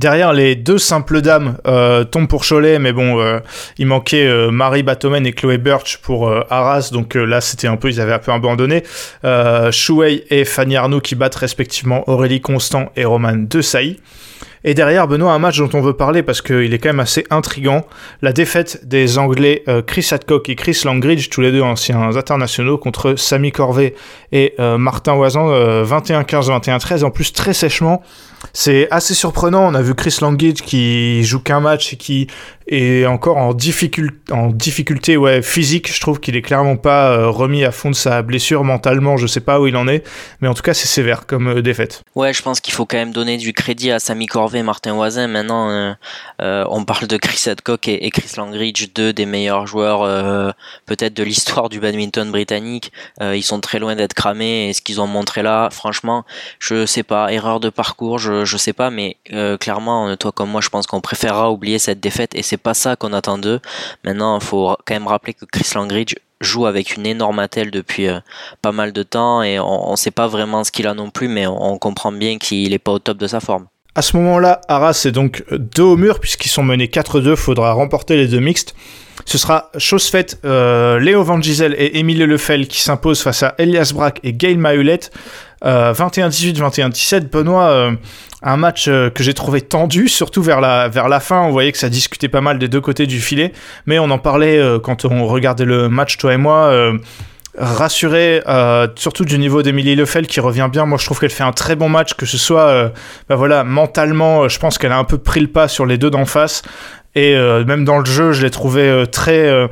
Derrière, 0.00 0.32
les 0.32 0.54
deux 0.54 0.78
simples 0.78 1.20
dames 1.20 1.58
euh, 1.66 2.04
tombent 2.04 2.26
pour 2.26 2.46
Cholet, 2.48 2.78
mais 2.78 2.94
bon, 2.94 3.20
euh, 3.20 3.40
il 3.76 3.86
manquait 3.86 4.26
euh, 4.26 4.50
Marie 4.50 4.82
Batomen 4.82 5.26
et 5.26 5.32
Chloé 5.32 5.58
Birch 5.58 5.98
pour 5.98 6.26
euh, 6.26 6.40
Arras, 6.48 6.88
donc 6.90 7.18
euh, 7.18 7.26
là, 7.26 7.42
c'était 7.42 7.66
un 7.66 7.76
peu, 7.76 7.90
ils 7.90 8.00
avaient 8.00 8.14
un 8.14 8.18
peu 8.18 8.32
abandonné. 8.32 8.82
Shuei 9.70 10.24
et 10.30 10.46
Fanny 10.46 10.78
Arnaud 10.78 11.02
qui 11.02 11.16
battent 11.16 11.34
respectivement 11.34 12.08
Aurélie 12.08 12.40
Constant 12.40 12.90
et 12.96 13.04
Romane 13.04 13.46
De 13.46 13.60
Sailly. 13.60 14.00
Et 14.64 14.72
derrière, 14.72 15.06
Benoît, 15.06 15.34
un 15.34 15.38
match 15.38 15.58
dont 15.58 15.68
on 15.74 15.82
veut 15.82 15.92
parler 15.92 16.22
parce 16.22 16.40
qu'il 16.40 16.72
est 16.72 16.78
quand 16.78 16.88
même 16.88 17.00
assez 17.00 17.26
intrigant. 17.28 17.84
La 18.22 18.32
défaite 18.32 18.86
des 18.86 19.18
Anglais 19.18 19.64
Chris 19.86 20.08
Hadcock 20.10 20.48
et 20.48 20.54
Chris 20.54 20.80
Langridge, 20.86 21.28
tous 21.28 21.42
les 21.42 21.52
deux 21.52 21.62
anciens 21.62 22.16
internationaux, 22.16 22.78
contre 22.78 23.16
Samy 23.16 23.52
Corvée 23.52 23.94
et 24.32 24.54
Martin 24.58 25.14
Oisan, 25.14 25.48
21-15, 25.48 26.48
21-13, 26.60 27.04
en 27.04 27.10
plus 27.10 27.32
très 27.32 27.54
sèchement. 27.54 28.02
C'est 28.52 28.88
assez 28.90 29.14
surprenant. 29.14 29.66
On 29.66 29.74
a 29.74 29.82
vu 29.82 29.94
Chris 29.94 30.16
Langridge 30.20 30.62
qui 30.62 31.22
joue 31.24 31.40
qu'un 31.40 31.60
match 31.60 31.92
et 31.92 31.96
qui 31.96 32.28
est 32.70 33.04
encore 33.06 33.36
en, 33.36 33.52
difficulté, 33.52 34.32
en 34.32 34.48
difficulté 34.48 35.16
ouais, 35.16 35.42
physique. 35.42 35.92
Je 35.92 36.00
trouve 36.00 36.20
qu'il 36.20 36.36
est 36.36 36.42
clairement 36.42 36.76
pas 36.76 37.10
euh, 37.10 37.28
remis 37.28 37.64
à 37.64 37.72
fond 37.72 37.90
de 37.90 37.96
sa 37.96 38.22
blessure 38.22 38.62
mentalement. 38.62 39.16
Je 39.16 39.26
sais 39.26 39.40
pas 39.40 39.60
où 39.60 39.66
il 39.66 39.76
en 39.76 39.88
est, 39.88 40.04
mais 40.40 40.48
en 40.48 40.54
tout 40.54 40.62
cas, 40.62 40.72
c'est 40.72 40.86
sévère 40.86 41.26
comme 41.26 41.48
euh, 41.48 41.62
défaite. 41.62 42.02
Ouais, 42.14 42.32
je 42.32 42.42
pense 42.42 42.60
qu'il 42.60 42.72
faut 42.72 42.86
quand 42.86 42.96
même 42.96 43.12
donner 43.12 43.38
du 43.38 43.52
crédit 43.52 43.90
à 43.90 43.98
Samy 43.98 44.26
Corvée 44.26 44.62
Martin 44.62 44.94
Oisin. 44.94 45.26
Maintenant, 45.26 45.94
euh, 46.40 46.64
on 46.68 46.84
parle 46.84 47.08
de 47.08 47.16
Chris 47.16 47.42
Hadcock 47.46 47.88
et, 47.88 48.10
Chris 48.10 48.30
Langridge, 48.36 48.88
deux 48.94 49.12
des 49.12 49.26
meilleurs 49.26 49.66
joueurs 49.66 50.00
peut-être 50.86 51.14
de 51.14 51.22
l'histoire 51.22 51.68
du 51.68 51.80
badminton 51.80 52.30
britannique. 52.30 52.92
ils 53.20 53.42
sont 53.42 53.60
très 53.60 53.78
loin 53.78 53.94
d'être 53.94 54.14
cramés 54.14 54.68
et 54.68 54.72
ce 54.72 54.80
qu'ils 54.82 55.00
ont 55.00 55.06
montré 55.06 55.42
là, 55.42 55.68
franchement, 55.70 56.24
je 56.58 56.86
sais 56.86 57.02
pas, 57.02 57.32
erreur 57.32 57.60
de 57.60 57.70
parcours, 57.70 58.18
je, 58.18 58.29
je 58.44 58.56
sais 58.56 58.72
pas, 58.72 58.90
mais 58.90 59.16
clairement, 59.60 60.16
toi 60.16 60.32
comme 60.32 60.50
moi, 60.50 60.60
je 60.60 60.68
pense 60.68 60.86
qu'on 60.86 61.00
préférera 61.00 61.50
oublier 61.50 61.78
cette 61.78 62.00
défaite 62.00 62.34
et 62.34 62.42
c'est 62.42 62.56
pas 62.56 62.74
ça 62.74 62.96
qu'on 62.96 63.12
attend 63.12 63.38
d'eux. 63.38 63.60
Maintenant, 64.04 64.38
il 64.38 64.44
faut 64.44 64.76
quand 64.86 64.94
même 64.94 65.06
rappeler 65.06 65.34
que 65.34 65.44
Chris 65.44 65.70
Langridge 65.74 66.14
joue 66.40 66.66
avec 66.66 66.96
une 66.96 67.06
énorme 67.06 67.38
attelle 67.38 67.70
depuis 67.70 68.08
euh, 68.08 68.20
pas 68.62 68.72
mal 68.72 68.92
de 68.92 69.02
temps 69.02 69.42
et 69.42 69.60
on 69.60 69.90
ne 69.90 69.96
sait 69.96 70.10
pas 70.10 70.26
vraiment 70.26 70.64
ce 70.64 70.72
qu'il 70.72 70.86
a 70.86 70.94
non 70.94 71.10
plus, 71.10 71.28
mais 71.28 71.46
on, 71.46 71.72
on 71.72 71.78
comprend 71.78 72.12
bien 72.12 72.38
qu'il 72.38 72.70
n'est 72.70 72.78
pas 72.78 72.92
au 72.92 72.98
top 72.98 73.18
de 73.18 73.26
sa 73.26 73.40
forme. 73.40 73.66
À 73.94 74.02
ce 74.02 74.16
moment-là, 74.16 74.60
Arras 74.68 75.02
est 75.04 75.12
donc 75.12 75.44
deux 75.50 75.82
au 75.82 75.96
mur 75.96 76.20
puisqu'ils 76.20 76.48
sont 76.48 76.62
menés 76.62 76.86
4-2, 76.86 77.36
faudra 77.36 77.72
remporter 77.72 78.16
les 78.16 78.28
deux 78.28 78.40
mixtes. 78.40 78.74
Ce 79.26 79.36
sera 79.36 79.70
chose 79.76 80.06
faite, 80.06 80.38
euh, 80.44 80.98
Léo 80.98 81.22
Van 81.22 81.40
Gisel 81.40 81.74
et 81.76 81.98
Émile 81.98 82.24
Lefel 82.24 82.68
qui 82.68 82.80
s'imposent 82.80 83.22
face 83.22 83.42
à 83.42 83.54
Elias 83.58 83.92
Brack 83.94 84.20
et 84.22 84.32
Gail 84.32 84.56
Mahulet. 84.56 85.00
Euh, 85.64 85.92
21-18, 85.92 86.56
21-17, 86.56 87.30
Benoît, 87.30 87.64
euh, 87.64 87.92
un 88.42 88.56
match 88.56 88.88
euh, 88.88 89.10
que 89.10 89.22
j'ai 89.22 89.34
trouvé 89.34 89.60
tendu, 89.60 90.08
surtout 90.08 90.42
vers 90.42 90.60
la, 90.60 90.88
vers 90.88 91.08
la 91.08 91.20
fin, 91.20 91.42
on 91.42 91.50
voyait 91.50 91.72
que 91.72 91.78
ça 91.78 91.88
discutait 91.88 92.28
pas 92.28 92.40
mal 92.40 92.58
des 92.58 92.68
deux 92.68 92.80
côtés 92.80 93.06
du 93.06 93.20
filet, 93.20 93.52
mais 93.86 93.98
on 93.98 94.10
en 94.10 94.18
parlait 94.18 94.58
euh, 94.58 94.78
quand 94.78 95.04
on 95.04 95.26
regardait 95.26 95.66
le 95.66 95.88
match, 95.88 96.16
toi 96.16 96.32
et 96.32 96.38
moi, 96.38 96.66
euh, 96.66 96.96
rassuré, 97.60 98.42
euh, 98.48 98.88
surtout 98.96 99.24
du 99.24 99.38
niveau 99.38 99.62
d'Emilie 99.62 99.94
Lefel 99.94 100.26
qui 100.26 100.40
revient 100.40 100.68
bien. 100.72 100.86
Moi, 100.86 100.98
je 100.98 101.04
trouve 101.04 101.20
qu'elle 101.20 101.30
fait 101.30 101.44
un 101.44 101.52
très 101.52 101.76
bon 101.76 101.88
match, 101.88 102.14
que 102.14 102.26
ce 102.26 102.38
soit, 102.38 102.68
euh, 102.68 102.88
bah 103.28 103.36
voilà, 103.36 103.64
mentalement, 103.64 104.48
je 104.48 104.58
pense 104.58 104.78
qu'elle 104.78 104.92
a 104.92 104.98
un 104.98 105.04
peu 105.04 105.18
pris 105.18 105.40
le 105.40 105.46
pas 105.46 105.68
sur 105.68 105.86
les 105.86 105.98
deux 105.98 106.10
d'en 106.10 106.24
face. 106.24 106.62
Et 107.14 107.34
euh, 107.34 107.64
même 107.64 107.84
dans 107.84 107.98
le 107.98 108.04
jeu, 108.04 108.32
je 108.32 108.42
l'ai 108.42 108.50
trouvé 108.50 108.82
euh, 108.82 109.06
très. 109.06 109.68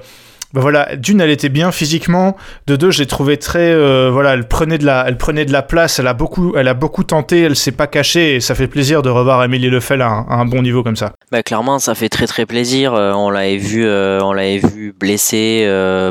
Bah 0.55 0.63
voilà, 0.63 0.97
d'une, 0.97 1.21
elle 1.21 1.31
était 1.31 1.51
bien 1.51 1.73
physiquement. 1.73 2.35
De 2.67 2.77
deux, 2.77 2.91
je 2.91 3.01
l'ai 3.01 3.07
trouvé 3.07 3.37
très. 3.37 3.71
Euh, 3.71 4.09
voilà, 4.11 4.33
elle 4.33 4.49
prenait 4.49 4.79
de 4.79 4.87
la, 4.87 5.05
elle 5.07 5.19
prenait 5.19 5.45
de 5.45 5.53
la 5.53 5.61
place. 5.61 5.99
Elle 5.99 6.07
a 6.07 6.15
beaucoup, 6.15 6.55
elle 6.57 6.69
a 6.69 6.75
beaucoup 6.75 7.05
tenté. 7.05 7.43
Elle 7.43 7.57
s'est 7.57 7.73
pas 7.73 7.87
cachée 7.87 8.37
et 8.37 8.41
ça 8.41 8.55
fait 8.55 8.67
plaisir 8.67 9.03
de 9.03 9.11
revoir 9.11 9.45
Émilie 9.45 9.69
Lefel 9.69 10.01
à 10.01 10.09
un, 10.09 10.27
à 10.27 10.37
un 10.37 10.47
bon 10.47 10.63
niveau 10.63 10.83
comme 10.83 10.97
ça. 10.97 11.13
Bah 11.31 11.43
clairement, 11.43 11.79
ça 11.79 11.95
fait 11.95 12.09
très 12.09 12.27
très 12.27 12.47
plaisir. 12.47 12.95
Euh, 12.95 13.13
on 13.13 13.29
l'avait 13.29 13.59
vu, 13.59 13.85
euh, 13.85 14.21
on 14.23 14.33
l'avait 14.33 14.59
vu 14.59 14.95
blessée 14.99 15.67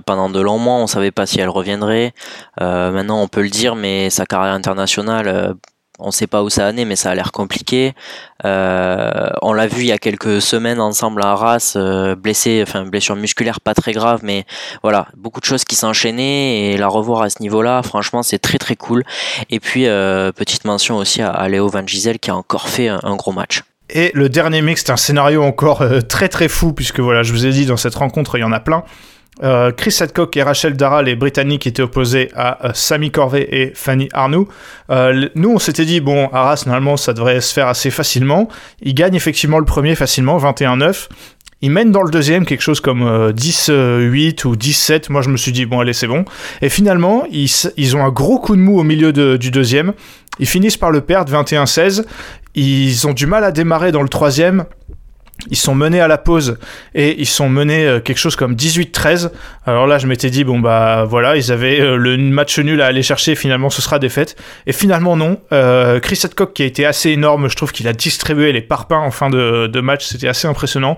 pendant 0.06 0.30
de 0.30 0.40
longs 0.40 0.60
mois. 0.60 0.76
On 0.76 0.88
savait 0.88 1.12
pas 1.12 1.26
si 1.26 1.40
elle 1.40 1.50
reviendrait. 1.50 2.14
maintenant, 2.60 3.24
on 3.24 3.28
peut 3.28 3.42
le 3.42 3.50
dire, 3.50 3.76
mais 3.76 4.12
sa 4.12 4.28
carrière 4.28 4.54
internationale 4.54 5.56
on 6.00 6.12
sait 6.12 6.28
pas 6.28 6.44
où 6.44 6.50
ça 6.50 6.68
en 6.68 6.78
est, 6.78 6.86
mais 6.86 6.96
ça 6.96 7.10
a 7.10 7.16
l'air 7.16 7.32
compliqué. 7.32 7.94
Euh, 8.46 9.30
on 9.42 9.54
l'a 9.54 9.68
vu 9.68 9.82
il 9.82 9.88
y 9.88 9.92
a 9.92 9.98
quelques 9.98 10.42
semaines 10.42 10.80
ensemble 10.80 11.24
à 11.24 11.32
Arras, 11.32 11.74
euh, 11.76 12.16
blessé, 12.16 12.64
enfin 12.66 12.86
blessure 12.86 13.16
musculaire 13.16 13.60
pas 13.62 13.74
très 13.74 13.94
grave, 13.94 14.20
mais 14.24 14.46
voilà, 14.84 15.08
beaucoup 15.18 15.40
de 15.40 15.46
choses 15.46 15.64
qui 15.64 15.76
s'enchaînaient 15.76 16.72
et 16.72 16.78
la 16.78 16.88
revoir 16.88 17.24
à 17.24 17.30
ce 17.30 17.42
niveau-là, 17.42 17.82
franchement, 17.82 18.22
c'est 18.22 18.40
très 18.40 18.60
très 18.60 18.76
cool. 18.76 19.04
Et 19.50 19.60
puis 19.60 19.88
euh, 19.88 20.32
petite 20.32 20.66
mention 20.66 20.98
aussi 20.98 21.22
à, 21.22 21.48
Léo 21.50 21.68
Van 21.68 21.86
Gisel 21.86 22.20
qui 22.20 22.30
a 22.30 22.36
encore 22.36 22.70
fait 22.70 22.90
un, 22.90 23.16
gros 23.16 23.32
match. 23.32 23.64
Et 23.90 24.12
le 24.14 24.30
dernier 24.30 24.62
mix, 24.62 24.84
c'est 24.86 24.92
un 24.92 24.98
scénario 24.98 25.42
encore 25.44 25.84
très 26.08 26.30
très 26.30 26.50
fou 26.50 26.74
puisque 26.74 27.00
voilà, 27.00 27.24
je 27.24 27.32
vous 27.32 27.46
ai 27.46 27.52
dit 27.52 27.66
dans 27.66 27.78
cette 27.78 27.96
rencontre, 27.96 28.38
il 28.38 28.42
y 28.42 28.44
en 28.44 28.52
a 28.52 28.60
plein. 28.60 28.84
Euh, 29.44 29.72
Chris 29.72 29.96
Hadcock 30.00 30.36
et 30.36 30.44
Rachel 30.44 30.76
Dara, 30.76 31.04
les 31.04 31.16
Britanniques, 31.16 31.68
étaient 31.68 31.84
opposés 31.84 32.30
à 32.36 32.66
euh, 32.66 32.72
Samy 32.74 33.12
Corvée 33.12 33.48
et 33.52 33.72
Fanny 33.76 34.10
Arnoux. 34.14 34.48
Euh, 34.90 35.30
nous, 35.36 35.52
on 35.52 35.60
s'était 35.60 35.86
dit, 35.86 36.02
bon, 36.02 36.30
Arras, 36.34 36.64
normalement, 36.66 36.98
ça 36.98 37.14
devrait 37.14 37.42
se 37.42 37.54
faire 37.54 37.68
assez 37.68 37.92
facilement. 37.92 38.48
Ils 38.82 38.94
gagnent 38.94 39.16
effectivement 39.16 39.60
le 39.60 39.66
premier 39.66 39.96
facilement, 39.96 40.38
21-9. 40.38 41.08
Ils 41.62 41.72
mènent 41.72 41.92
dans 41.92 42.04
le 42.04 42.12
deuxième 42.12 42.46
quelque 42.46 42.62
chose 42.62 42.80
comme 42.80 43.02
euh, 43.02 43.32
10-8 43.32 44.46
ou 44.46 44.56
10-7. 44.56 45.12
Moi, 45.12 45.22
je 45.22 45.30
me 45.30 45.38
suis 45.38 45.52
dit, 45.52 45.66
bon, 45.66 45.80
allez, 45.80 45.94
c'est 45.94 46.08
bon. 46.08 46.24
Et 46.62 46.70
finalement, 46.70 47.24
ils, 47.32 47.50
ils, 47.78 47.96
ont 47.96 48.04
un 48.04 48.12
gros 48.12 48.40
coup 48.40 48.56
de 48.56 48.62
mou 48.62 48.80
au 48.80 48.84
milieu 48.84 49.12
de, 49.12 49.38
du 49.38 49.50
deuxième. 49.50 49.94
Ils 50.40 50.48
finissent 50.48 50.78
par 50.78 50.92
le 50.92 51.02
perdre, 51.02 51.34
21-16. 51.34 52.06
Ils 52.54 53.08
ont 53.08 53.14
du 53.14 53.26
mal 53.26 53.44
à 53.44 53.52
démarrer 53.52 53.92
dans 53.92 54.04
le 54.04 54.10
troisième. 54.10 54.66
Ils 55.50 55.58
sont 55.58 55.76
menés 55.76 56.02
à 56.02 56.08
la 56.08 56.18
pause 56.18 56.58
et 56.96 57.20
ils 57.20 57.28
sont 57.28 57.48
menés 57.48 57.86
euh, 57.86 58.00
quelque 58.00 58.18
chose 58.18 58.36
comme 58.36 58.56
18-13. 58.56 59.30
Alors 59.66 59.86
là, 59.86 59.98
je 60.00 60.08
m'étais 60.08 60.30
dit, 60.30 60.44
bon 60.44 60.60
bah 60.60 61.06
voilà, 61.08 61.38
ils 61.38 61.52
avaient 61.52 61.80
euh, 61.80 61.96
le 61.96 62.18
match 62.18 62.58
nul 62.60 62.82
à 62.82 62.88
aller 62.88 63.04
chercher, 63.04 63.36
finalement 63.36 63.70
ce 63.70 63.82
sera 63.82 64.00
défaite. 64.00 64.36
Et 64.66 64.74
finalement 64.74 65.16
non. 65.16 65.40
Euh, 65.52 66.00
Chris 66.00 66.20
Hadcock 66.24 66.54
qui 66.54 66.64
a 66.64 66.66
été 66.66 66.86
assez 66.86 67.12
énorme, 67.12 67.50
je 67.50 67.56
trouve 67.56 67.72
qu'il 67.72 67.88
a 67.88 67.94
distribué 67.94 68.52
les 68.52 68.62
parpaings 68.62 68.98
en 68.98 69.12
fin 69.12 69.30
de, 69.30 69.80
match, 69.80 70.06
c'était 70.06 70.28
assez 70.28 70.48
impressionnant. 70.48 70.98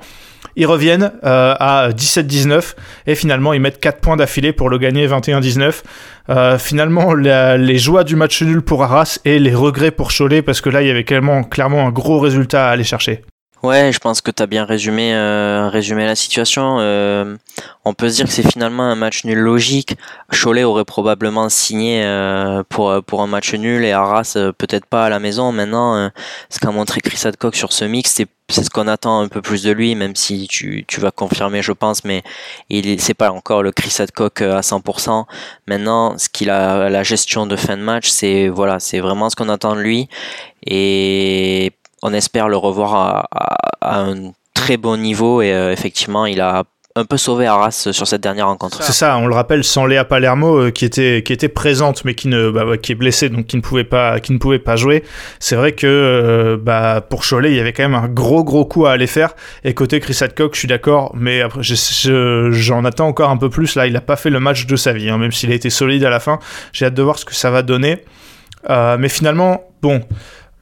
Ils 0.56 0.66
reviennent 0.66 1.12
à 1.22 1.90
17-19 1.92 2.76
et 3.08 3.16
finalement 3.16 3.54
ils 3.54 3.60
mettent 3.60 3.80
4 3.80 4.00
points 4.00 4.16
d'affilée 4.16 4.54
pour 4.54 4.70
le 4.70 4.78
gagner 4.78 5.06
21-19. 5.08 5.84
Euh, 6.30 6.58
finalement, 6.58 7.14
les 7.14 7.78
joies 7.78 8.04
du 8.04 8.16
match 8.16 8.42
nul 8.42 8.62
pour 8.62 8.84
Arras 8.84 9.20
et 9.26 9.38
les 9.38 9.54
regrets 9.54 9.92
pour 9.92 10.12
Cholet 10.16 10.42
parce 10.42 10.62
que 10.62 10.70
là 10.70 10.82
il 10.82 10.88
y 10.88 10.92
avait 10.92 11.04
clairement 11.04 11.44
un 11.88 11.92
gros 11.92 12.20
résultat 12.20 12.68
à 12.68 12.72
aller 12.72 12.84
chercher. 12.84 13.22
Ouais, 13.62 13.92
je 13.92 14.00
pense 14.00 14.22
que 14.22 14.32
tu 14.32 14.42
as 14.42 14.48
bien 14.48 14.64
résumé, 14.64 15.14
euh, 15.14 15.68
résumé 15.68 16.06
la 16.06 16.16
situation. 16.16 16.78
Euh, 16.80 17.36
on 17.84 17.94
peut 17.94 18.10
se 18.10 18.16
dire 18.16 18.26
que 18.26 18.32
c'est 18.32 18.50
finalement 18.50 18.84
un 18.84 18.96
match 18.96 19.26
nul 19.26 19.38
logique. 19.38 19.98
Cholet 20.32 20.64
aurait 20.64 20.86
probablement 20.86 21.50
signé 21.50 22.04
euh, 22.06 22.64
pour, 22.70 23.04
pour 23.04 23.22
un 23.22 23.28
match 23.28 23.54
nul 23.54 23.84
et 23.84 23.92
Arras 23.92 24.34
euh, 24.38 24.54
peut-être 24.54 24.86
pas 24.86 25.06
à 25.06 25.10
la 25.10 25.20
maison. 25.20 25.52
Maintenant, 25.52 25.98
euh, 25.98 26.10
ce 26.50 26.60
qu'a 26.60 26.72
montré 26.72 27.02
Chris 27.02 27.20
Adcock 27.26 27.56
sur 27.56 27.74
ce 27.74 27.84
mix, 27.84 28.14
c'est 28.14 28.28
c'est 28.52 28.64
ce 28.64 28.72
qu'on 28.72 28.88
attend 28.88 29.20
un 29.22 29.28
peu 29.28 29.44
plus 29.44 29.62
de 29.62 29.72
lui, 29.72 29.94
même 29.94 30.16
si 30.16 30.48
tu, 30.48 30.84
tu 30.88 31.00
vas 31.00 31.12
confirmer, 31.12 31.62
je 31.62 31.72
pense, 31.72 32.04
mais 32.04 32.24
il 32.70 33.00
c'est 33.00 33.14
pas 33.14 33.30
encore 33.32 33.62
le 33.62 33.72
Chris 33.72 33.96
Adcock 34.00 34.42
à 34.42 34.62
100%. 34.62 35.26
Maintenant, 35.68 36.18
ce 36.18 36.30
qu'il 36.30 36.50
a, 36.50 36.90
la 36.90 37.04
gestion 37.04 37.46
de 37.46 37.56
fin 37.56 37.78
de 37.78 37.84
match, 37.84 38.10
c'est 38.10 38.48
voilà, 38.48 38.80
c'est 38.80 39.02
vraiment 39.02 39.30
ce 39.30 39.36
qu'on 39.36 39.50
attend 39.50 39.76
de 39.76 39.82
lui, 39.82 40.10
et 40.66 41.74
on 42.02 42.14
espère 42.14 42.50
le 42.50 42.58
revoir 42.58 43.28
à, 43.32 44.00
un 44.02 44.32
très 44.54 44.78
bon 44.78 44.98
niveau. 44.98 45.42
Et 45.42 45.54
euh, 45.54 45.72
effectivement, 45.72 46.26
il 46.26 46.42
a 46.42 46.64
un 46.96 47.06
peu 47.06 47.18
sauvé 47.18 47.46
Arras 47.46 47.90
sur 47.92 48.08
cette 48.08 48.22
dernière 48.22 48.48
rencontre. 48.48 48.84
C'est 48.84 48.94
ça, 48.94 49.18
on 49.18 49.28
le 49.28 49.34
rappelle, 49.34 49.64
sans 49.64 49.86
Léa 49.86 50.04
Palermo 50.06 50.58
euh, 50.58 50.72
qui 50.72 50.86
était 50.86 51.22
qui 51.24 51.32
était 51.32 51.48
présente 51.48 52.04
mais 52.04 52.16
bah, 52.52 52.78
qui 52.78 52.92
est 52.92 52.96
blessée 52.96 53.30
donc 53.30 53.46
qui 53.46 53.56
ne 53.56 53.62
pouvait 53.62 53.84
pas 53.84 54.20
qui 54.20 54.34
ne 54.34 54.38
pouvait 54.38 54.60
pas 54.60 54.76
jouer. 54.76 55.04
C'est 55.40 55.56
vrai 55.56 55.74
que 55.74 55.88
euh, 55.88 56.58
bah 56.58 57.06
pour 57.08 57.24
Cholet, 57.24 57.52
il 57.52 57.56
y 57.56 57.60
avait 57.60 57.74
quand 57.74 57.84
même 57.84 57.96
un 57.96 58.08
gros 58.08 58.44
gros 58.44 58.66
coup 58.66 58.86
à 58.86 58.92
aller 58.92 59.08
faire 59.08 59.36
et 59.64 59.74
côté 59.74 60.00
Chris 60.00 60.18
Hadcock, 60.20 60.56
je 60.56 60.60
suis 60.60 60.68
d'accord, 60.68 61.12
mais 61.16 61.42
après 61.42 61.64
j'en 61.64 61.76
je, 61.76 62.50
je, 62.52 62.74
attends 62.74 63.08
encore 63.08 63.30
un 63.30 63.38
peu 63.38 63.50
plus 63.50 63.76
là, 63.76 63.88
il 63.88 63.96
a 63.96 64.02
pas 64.02 64.16
fait 64.16 64.32
le 64.32 64.40
match 64.40 64.66
de 64.66 64.76
sa 64.76 64.92
vie 64.92 65.10
hein, 65.10 65.20
même 65.20 65.32
s'il 65.32 65.52
a 65.52 65.56
été 65.56 65.70
solide 65.70 66.04
à 66.04 66.10
la 66.10 66.20
fin. 66.20 66.40
J'ai 66.74 66.86
hâte 66.86 66.96
de 66.96 67.04
voir 67.04 67.20
ce 67.20 67.24
que 67.24 67.36
ça 67.36 67.52
va 67.52 67.62
donner. 67.62 68.04
Mais 68.68 69.08
finalement, 69.08 69.64
bon, 69.82 70.02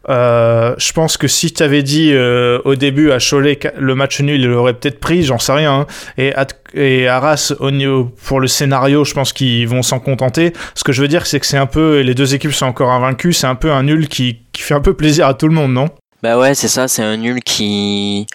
euh, 0.09 0.73
je 0.77 0.93
pense 0.93 1.17
que 1.17 1.27
si 1.27 1.51
tu 1.51 1.63
avais 1.63 1.83
dit 1.83 2.11
euh, 2.13 2.59
au 2.65 2.75
début 2.75 3.11
à 3.11 3.17
Cholet 3.19 3.59
le 3.77 3.95
match 3.95 4.21
nul, 4.21 4.41
il 4.41 4.47
l'aurait 4.47 4.73
peut-être 4.73 4.99
pris, 4.99 5.23
j'en 5.23 5.39
sais 5.39 5.53
rien. 5.53 5.81
Hein. 5.81 5.87
Et, 6.17 6.33
et 6.73 7.07
Arras, 7.07 7.53
au 7.59 7.71
niveau, 7.71 8.11
pour 8.25 8.39
le 8.39 8.47
scénario, 8.47 9.03
je 9.03 9.13
pense 9.13 9.33
qu'ils 9.33 9.67
vont 9.67 9.81
s'en 9.81 9.99
contenter. 9.99 10.53
Ce 10.75 10.83
que 10.83 10.91
je 10.91 11.01
veux 11.01 11.07
dire, 11.07 11.25
c'est 11.25 11.39
que 11.39 11.45
c'est 11.45 11.57
un 11.57 11.65
peu, 11.65 12.01
les 12.01 12.13
deux 12.13 12.35
équipes 12.35 12.53
sont 12.53 12.67
encore 12.67 12.91
invaincues, 12.91 13.33
c'est 13.33 13.47
un 13.47 13.55
peu 13.55 13.71
un 13.71 13.83
nul 13.83 14.07
qui, 14.07 14.39
qui 14.53 14.61
fait 14.61 14.73
un 14.73 14.81
peu 14.81 14.93
plaisir 14.93 15.27
à 15.27 15.33
tout 15.33 15.47
le 15.47 15.53
monde, 15.53 15.73
non? 15.73 15.89
Bah 16.23 16.39
ouais, 16.39 16.55
c'est 16.55 16.67
ça, 16.67 16.87
c'est 16.87 17.03
un 17.03 17.17
nul 17.17 17.41
qui 17.43 18.25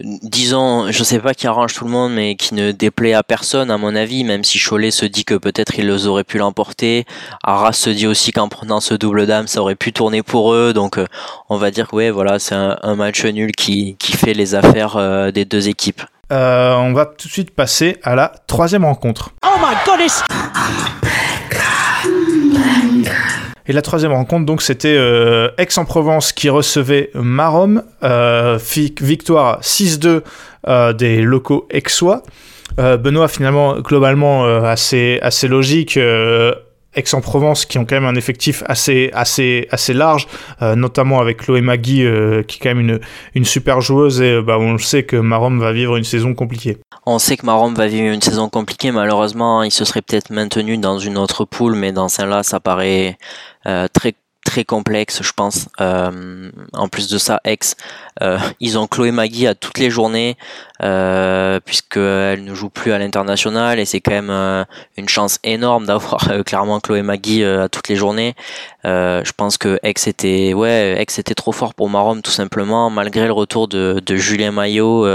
disons, 0.00 0.90
je 0.90 1.02
sais 1.02 1.18
pas 1.18 1.34
qui 1.34 1.46
arrange 1.46 1.74
tout 1.74 1.84
le 1.84 1.90
monde, 1.90 2.12
mais 2.12 2.36
qui 2.36 2.54
ne 2.54 2.72
déplaît 2.72 3.14
à 3.14 3.22
personne, 3.22 3.70
à 3.70 3.78
mon 3.78 3.94
avis, 3.94 4.24
même 4.24 4.44
si 4.44 4.58
Cholet 4.58 4.90
se 4.90 5.06
dit 5.06 5.24
que 5.24 5.34
peut-être 5.34 5.78
ils 5.78 6.06
auraient 6.06 6.24
pu 6.24 6.38
l'emporter. 6.38 7.04
Arras 7.42 7.72
se 7.72 7.90
dit 7.90 8.06
aussi 8.06 8.32
qu'en 8.32 8.48
prenant 8.48 8.80
ce 8.80 8.94
double 8.94 9.26
dame, 9.26 9.46
ça 9.46 9.60
aurait 9.60 9.74
pu 9.74 9.92
tourner 9.92 10.22
pour 10.22 10.54
eux. 10.54 10.72
Donc, 10.72 10.98
euh, 10.98 11.06
on 11.48 11.56
va 11.56 11.70
dire 11.70 11.88
que 11.88 11.96
ouais, 11.96 12.10
voilà, 12.10 12.38
c'est 12.38 12.54
un, 12.54 12.78
un, 12.82 12.94
match 12.94 13.24
nul 13.24 13.52
qui, 13.52 13.96
qui 13.98 14.12
fait 14.12 14.34
les 14.34 14.54
affaires 14.54 14.96
euh, 14.96 15.30
des 15.30 15.44
deux 15.44 15.68
équipes. 15.68 16.02
Euh, 16.30 16.74
on 16.74 16.92
va 16.92 17.06
tout 17.06 17.26
de 17.28 17.32
suite 17.32 17.50
passer 17.50 17.96
à 18.02 18.14
la 18.14 18.32
troisième 18.46 18.84
rencontre. 18.84 19.30
Oh 19.44 19.58
my 19.60 19.74
goodness! 19.86 20.22
Et 23.68 23.72
la 23.72 23.82
troisième 23.82 24.12
rencontre, 24.12 24.46
donc, 24.46 24.62
c'était 24.62 24.96
euh, 24.96 25.50
Aix-en-Provence 25.58 26.32
qui 26.32 26.48
recevait 26.48 27.10
Marom. 27.14 27.82
Euh, 28.02 28.58
victoire 29.00 29.60
6-2 29.60 30.22
euh, 30.66 30.92
des 30.94 31.20
locaux 31.20 31.68
aixois. 31.72 32.22
Euh, 32.78 32.96
Benoît, 32.96 33.28
finalement, 33.28 33.78
globalement, 33.80 34.46
euh, 34.46 34.62
assez, 34.62 35.18
assez 35.22 35.48
logique. 35.48 35.98
Aix-en-Provence 36.98 37.66
qui 37.66 37.78
ont 37.78 37.84
quand 37.84 37.96
même 37.96 38.06
un 38.06 38.14
effectif 38.14 38.62
assez, 38.66 39.10
assez, 39.12 39.68
assez 39.70 39.92
large, 39.92 40.26
euh, 40.62 40.74
notamment 40.74 41.20
avec 41.20 41.38
Chloé 41.38 41.60
Magui 41.60 42.04
euh, 42.04 42.42
qui 42.42 42.56
est 42.56 42.60
quand 42.60 42.74
même 42.74 42.80
une, 42.80 43.00
une 43.34 43.44
super 43.44 43.80
joueuse 43.80 44.20
et 44.20 44.40
bah, 44.42 44.58
on 44.58 44.78
sait 44.78 45.04
que 45.04 45.16
Marom 45.16 45.60
va 45.60 45.72
vivre 45.72 45.96
une 45.96 46.04
saison 46.04 46.34
compliquée. 46.34 46.78
On 47.10 47.18
sait 47.18 47.38
que 47.38 47.46
Marom 47.46 47.74
va 47.74 47.86
vivre 47.86 48.12
une 48.12 48.20
saison 48.20 48.50
compliquée, 48.50 48.92
malheureusement 48.92 49.62
il 49.62 49.70
se 49.70 49.86
serait 49.86 50.02
peut-être 50.02 50.28
maintenu 50.28 50.76
dans 50.76 50.98
une 50.98 51.16
autre 51.16 51.46
poule, 51.46 51.74
mais 51.74 51.90
dans 51.90 52.08
celle-là 52.08 52.42
ça 52.42 52.60
paraît 52.60 53.16
euh, 53.66 53.88
très 53.90 54.14
très 54.44 54.66
complexe, 54.66 55.22
je 55.22 55.32
pense. 55.32 55.68
Euh, 55.80 56.50
en 56.74 56.88
plus 56.88 57.08
de 57.08 57.16
ça, 57.16 57.40
ex, 57.44 57.76
euh, 58.22 58.38
ils 58.60 58.76
ont 58.78 58.86
Chloé 58.86 59.10
Magui 59.10 59.46
à 59.46 59.54
toutes 59.54 59.78
les 59.78 59.88
journées, 59.88 60.36
puisqu'elle 61.64 62.44
ne 62.44 62.54
joue 62.54 62.68
plus 62.68 62.92
à 62.92 62.98
l'international, 62.98 63.78
et 63.78 63.86
c'est 63.86 64.00
quand 64.00 64.22
même 64.22 64.66
une 64.98 65.08
chance 65.08 65.38
énorme 65.44 65.86
d'avoir 65.86 66.28
clairement 66.44 66.78
Chloé 66.78 67.00
Magui 67.00 67.42
à 67.42 67.70
toutes 67.70 67.88
les 67.88 67.96
journées. 67.96 68.34
je 68.84 69.32
pense 69.32 69.56
que 69.56 69.78
ex 69.82 70.06
était, 70.08 70.54
trop 71.34 71.52
fort 71.52 71.72
pour 71.72 71.88
Marom, 71.88 72.20
tout 72.20 72.30
simplement, 72.30 72.90
malgré 72.90 73.26
le 73.26 73.32
retour 73.32 73.66
de 73.66 74.16
Julien 74.16 74.52
Maillot 74.52 75.06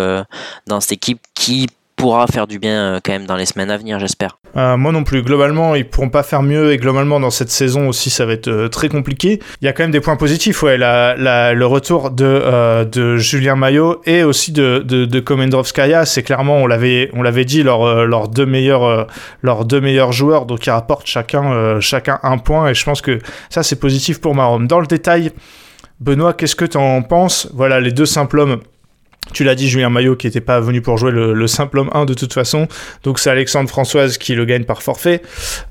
dans 0.66 0.80
cette 0.80 0.94
équipe 0.94 1.22
qui 1.36 1.68
pourra 2.04 2.28
faire 2.28 2.48
du 2.48 2.60
bien 2.60 3.00
quand 3.02 3.14
même 3.14 3.26
dans 3.26 3.38
les 3.38 3.46
semaines 3.46 3.72
à 3.72 3.78
venir, 3.78 3.98
j'espère. 3.98 4.38
Euh, 4.58 4.76
moi 4.76 4.92
non 4.92 5.06
plus. 5.06 5.24
Globalement, 5.24 5.74
ils 5.74 5.88
pourront 5.90 6.10
pas 6.10 6.22
faire 6.22 6.44
mieux 6.44 6.74
et 6.74 6.78
globalement 6.78 7.20
dans 7.22 7.30
cette 7.30 7.50
saison 7.50 7.88
aussi, 7.88 8.10
ça 8.10 8.26
va 8.26 8.34
être 8.34 8.50
euh, 8.50 8.68
très 8.68 8.90
compliqué. 8.90 9.40
Il 9.62 9.66
y 9.66 9.68
a 9.70 9.74
quand 9.74 9.84
même 9.84 9.92
des 9.92 10.02
points 10.02 10.18
positifs, 10.18 10.64
ouais. 10.64 10.78
Le 10.78 11.64
retour 11.64 12.12
de, 12.12 12.26
euh, 12.26 12.84
de 12.84 13.16
Julien 13.16 13.56
Maillot 13.56 14.02
et 14.06 14.24
aussi 14.24 14.52
de, 14.52 14.80
de, 14.80 15.20
Komendrovskaya, 15.22 16.06
c'est 16.06 16.24
clairement, 16.24 16.58
on 16.58 16.68
l'avait, 16.68 17.10
on 17.14 17.22
l'avait 17.22 17.46
dit, 17.46 17.64
leurs, 17.64 18.06
leurs 18.06 18.28
deux 18.28 18.46
meilleurs, 18.46 19.08
leurs 19.42 19.64
deux 19.64 19.80
meilleurs 19.80 20.12
joueurs, 20.12 20.46
donc 20.46 20.66
ils 20.66 20.72
rapportent 20.72 21.08
chacun, 21.08 21.80
chacun 21.80 22.20
un 22.24 22.38
point 22.38 22.68
et 22.70 22.74
je 22.74 22.84
pense 22.84 23.02
que 23.02 23.20
ça 23.50 23.64
c'est 23.64 23.80
positif 23.80 24.20
pour 24.20 24.36
Marom. 24.36 24.68
Dans 24.68 24.82
le 24.82 24.88
détail, 24.88 25.32
Benoît, 26.02 26.34
qu'est-ce 26.34 26.58
que 26.58 26.66
tu 26.66 26.78
en 26.78 27.02
penses? 27.02 27.48
Voilà, 27.54 27.80
les 27.80 27.92
deux 27.92 28.06
simples 28.06 28.40
hommes 28.40 28.60
tu 29.32 29.44
l'as 29.44 29.56
dit, 29.56 29.70
Julien 29.70 29.90
Maillot 29.90 30.16
qui 30.16 30.28
n'était 30.28 30.42
pas 30.42 30.60
venu 30.60 30.82
pour 30.82 30.98
jouer 30.98 31.12
le, 31.12 31.34
le, 31.34 31.48
simple 31.48 31.80
homme 31.80 31.90
1 31.94 32.06
de 32.06 32.14
toute 32.14 32.34
façon. 32.34 32.68
Donc 33.04 33.20
c'est 33.20 33.30
Alexandre 33.30 33.70
Françoise 33.70 34.18
qui 34.18 34.36
le 34.36 34.46
gagne 34.46 34.64
par 34.64 34.82
forfait. 34.82 35.22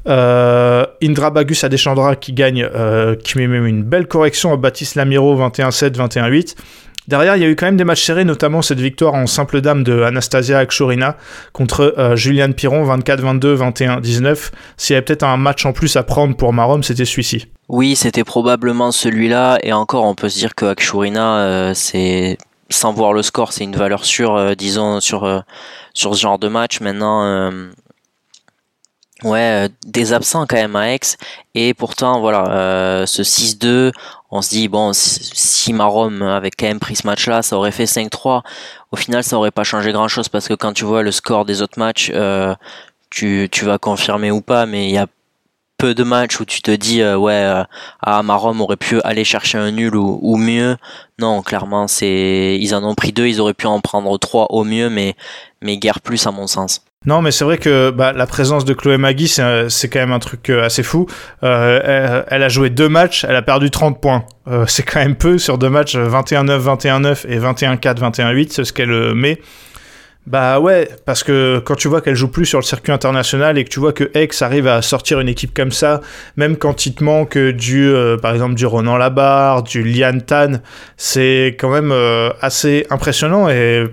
Euh, 0.08 0.84
Indra 1.02 1.30
Bagus 1.30 1.64
Adeshandra 1.64 2.16
qui 2.16 2.32
gagne, 2.32 2.68
euh, 2.74 3.14
qui 3.16 3.38
met 3.38 3.46
même 3.46 3.66
une 3.66 3.82
belle 3.82 4.06
correction 4.06 4.52
à 4.52 4.56
Baptiste 4.56 4.94
Lamiro 4.94 5.36
21-7, 5.36 5.96
21-8. 5.96 6.56
Derrière, 7.08 7.36
il 7.36 7.42
y 7.42 7.44
a 7.44 7.48
eu 7.48 7.56
quand 7.56 7.66
même 7.66 7.76
des 7.76 7.84
matchs 7.84 8.04
serrés, 8.04 8.24
notamment 8.24 8.62
cette 8.62 8.78
victoire 8.78 9.14
en 9.14 9.26
simple 9.26 9.60
dame 9.60 9.82
de 9.82 10.02
Anastasia 10.02 10.58
Akshorina 10.58 11.16
contre 11.52 11.94
euh, 11.98 12.52
Piron 12.56 12.84
24-22, 12.84 13.56
21-19. 13.56 14.50
S'il 14.76 14.94
y 14.94 14.96
avait 14.96 15.04
peut-être 15.04 15.24
un 15.24 15.36
match 15.36 15.66
en 15.66 15.72
plus 15.72 15.96
à 15.96 16.04
prendre 16.04 16.36
pour 16.36 16.52
Marom, 16.52 16.84
c'était 16.84 17.04
celui-ci. 17.04 17.48
Oui, 17.68 17.96
c'était 17.96 18.22
probablement 18.22 18.92
celui-là. 18.92 19.58
Et 19.64 19.72
encore, 19.72 20.04
on 20.04 20.14
peut 20.14 20.28
se 20.28 20.38
dire 20.38 20.54
que 20.54 20.66
Akshorina, 20.66 21.38
euh, 21.38 21.72
c'est 21.74 22.38
sans 22.72 22.92
voir 22.92 23.12
le 23.12 23.22
score, 23.22 23.52
c'est 23.52 23.64
une 23.64 23.76
valeur 23.76 24.04
sûre, 24.04 24.34
euh, 24.34 24.54
disons, 24.54 25.00
sur, 25.00 25.24
euh, 25.24 25.40
sur 25.94 26.14
ce 26.14 26.20
genre 26.20 26.38
de 26.38 26.48
match. 26.48 26.80
Maintenant, 26.80 27.24
euh, 27.24 27.70
ouais, 29.24 29.68
des 29.86 30.12
absents 30.12 30.46
quand 30.46 30.56
même 30.56 30.76
à 30.76 30.92
Aix. 30.92 31.00
Et 31.54 31.74
pourtant, 31.74 32.20
voilà, 32.20 33.06
ce 33.06 33.22
6-2, 33.22 33.92
on 34.30 34.42
se 34.42 34.50
dit, 34.50 34.68
bon, 34.68 34.92
si 34.94 35.72
Marom 35.72 36.22
avait 36.22 36.50
quand 36.50 36.66
même 36.66 36.80
pris 36.80 36.96
ce 36.96 37.06
match-là, 37.06 37.42
ça 37.42 37.56
aurait 37.56 37.72
fait 37.72 37.86
5-3. 37.86 38.42
Au 38.90 38.96
final, 38.96 39.22
ça 39.22 39.36
aurait 39.36 39.50
pas 39.50 39.64
changé 39.64 39.92
grand-chose 39.92 40.28
parce 40.28 40.48
que 40.48 40.54
quand 40.54 40.72
tu 40.72 40.84
vois 40.84 41.02
le 41.02 41.12
score 41.12 41.44
des 41.44 41.62
autres 41.62 41.78
matchs, 41.78 42.12
tu, 43.10 43.48
tu 43.52 43.64
vas 43.64 43.78
confirmer 43.78 44.30
ou 44.30 44.40
pas, 44.40 44.66
mais 44.66 44.88
il 44.88 44.92
y 44.92 44.98
a 44.98 45.06
de 45.84 46.02
matchs 46.02 46.40
où 46.40 46.44
tu 46.44 46.62
te 46.62 46.70
dis 46.70 47.02
euh, 47.02 47.16
ouais 47.16 47.32
euh, 47.32 47.64
ah 48.02 48.22
Marom 48.22 48.60
aurait 48.60 48.76
pu 48.76 49.00
aller 49.02 49.24
chercher 49.24 49.58
un 49.58 49.70
nul 49.70 49.94
ou, 49.96 50.36
mieux 50.36 50.76
non 51.18 51.42
clairement 51.42 51.88
c'est 51.88 52.58
ils 52.60 52.74
en 52.74 52.84
ont 52.84 52.94
pris 52.94 53.12
deux 53.12 53.26
ils 53.26 53.40
auraient 53.40 53.54
pu 53.54 53.66
en 53.66 53.80
prendre 53.80 54.16
trois 54.18 54.46
au 54.50 54.64
mieux 54.64 54.88
mais 54.90 55.14
mais 55.60 55.76
guère 55.76 56.00
plus 56.00 56.26
à 56.26 56.30
mon 56.30 56.46
sens 56.46 56.82
non, 57.04 57.20
mais 57.20 57.32
c'est 57.32 57.44
vrai 57.44 57.58
que 57.58 57.90
bah, 57.90 58.12
la 58.12 58.26
présence 58.26 58.64
de 58.64 58.74
Chloé 58.74 58.96
Magui, 58.96 59.26
c'est, 59.26 59.68
c'est 59.68 59.88
quand 59.88 59.98
même 59.98 60.12
un 60.12 60.20
truc 60.20 60.50
euh, 60.50 60.64
assez 60.64 60.84
fou. 60.84 61.06
Euh, 61.42 62.22
elle, 62.28 62.42
a 62.42 62.48
joué 62.48 62.70
deux 62.70 62.88
matchs, 62.88 63.24
elle 63.28 63.34
a 63.34 63.42
perdu 63.42 63.70
30 63.70 64.00
points. 64.00 64.24
Euh, 64.46 64.66
c'est 64.68 64.84
quand 64.84 65.00
même 65.00 65.16
peu 65.16 65.38
sur 65.38 65.58
deux 65.58 65.68
matchs, 65.68 65.96
21-9, 65.96 66.60
21-9 66.60 67.26
et 67.28 67.38
21-4, 67.38 67.98
21-8, 67.98 68.48
c'est 68.50 68.64
ce 68.64 68.72
qu'elle 68.72 69.14
met. 69.14 69.40
Bah 70.26 70.60
ouais, 70.60 70.88
parce 71.04 71.24
que 71.24 71.60
quand 71.64 71.74
tu 71.74 71.88
vois 71.88 72.00
qu'elle 72.00 72.14
joue 72.14 72.28
plus 72.28 72.46
sur 72.46 72.60
le 72.60 72.64
circuit 72.64 72.92
international 72.92 73.58
et 73.58 73.64
que 73.64 73.68
tu 73.68 73.80
vois 73.80 73.92
que 73.92 74.08
Aix 74.14 74.28
arrive 74.40 74.68
à 74.68 74.80
sortir 74.80 75.18
une 75.18 75.28
équipe 75.28 75.52
comme 75.52 75.72
ça, 75.72 76.00
même 76.36 76.56
quand 76.56 76.86
il 76.86 76.94
te 76.94 77.02
manque 77.02 77.36
du, 77.36 77.88
euh, 77.88 78.16
par 78.16 78.32
exemple, 78.32 78.54
du 78.54 78.64
Ronan 78.64 78.96
Labarre, 78.96 79.64
du 79.64 79.82
Lian 79.82 80.20
Tan, 80.24 80.60
c'est 80.96 81.56
quand 81.58 81.70
même 81.70 81.90
euh, 81.90 82.30
assez 82.40 82.86
impressionnant 82.90 83.48
et 83.48 83.84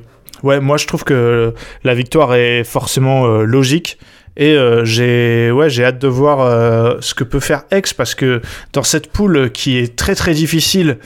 ouais, 0.43 0.59
moi 0.59 0.77
je 0.77 0.85
trouve 0.85 1.03
que 1.03 1.55
la 1.83 1.95
victoire 1.95 2.35
est 2.35 2.63
forcément 2.63 3.25
logique. 3.39 3.97
Et 4.37 4.55
j'ai 4.83 5.51
ouais, 5.51 5.69
j'ai 5.69 5.83
hâte 5.83 5.99
de 5.99 6.07
voir 6.07 7.01
ce 7.01 7.13
que 7.13 7.25
peut 7.25 7.41
faire 7.41 7.63
Aix 7.71 7.81
parce 7.97 8.15
que 8.15 8.41
dans 8.71 8.83
cette 8.83 9.11
poule 9.11 9.51
qui 9.51 9.77
est 9.77 9.97
très 9.97 10.15
très 10.15 10.33
difficile, 10.33 10.97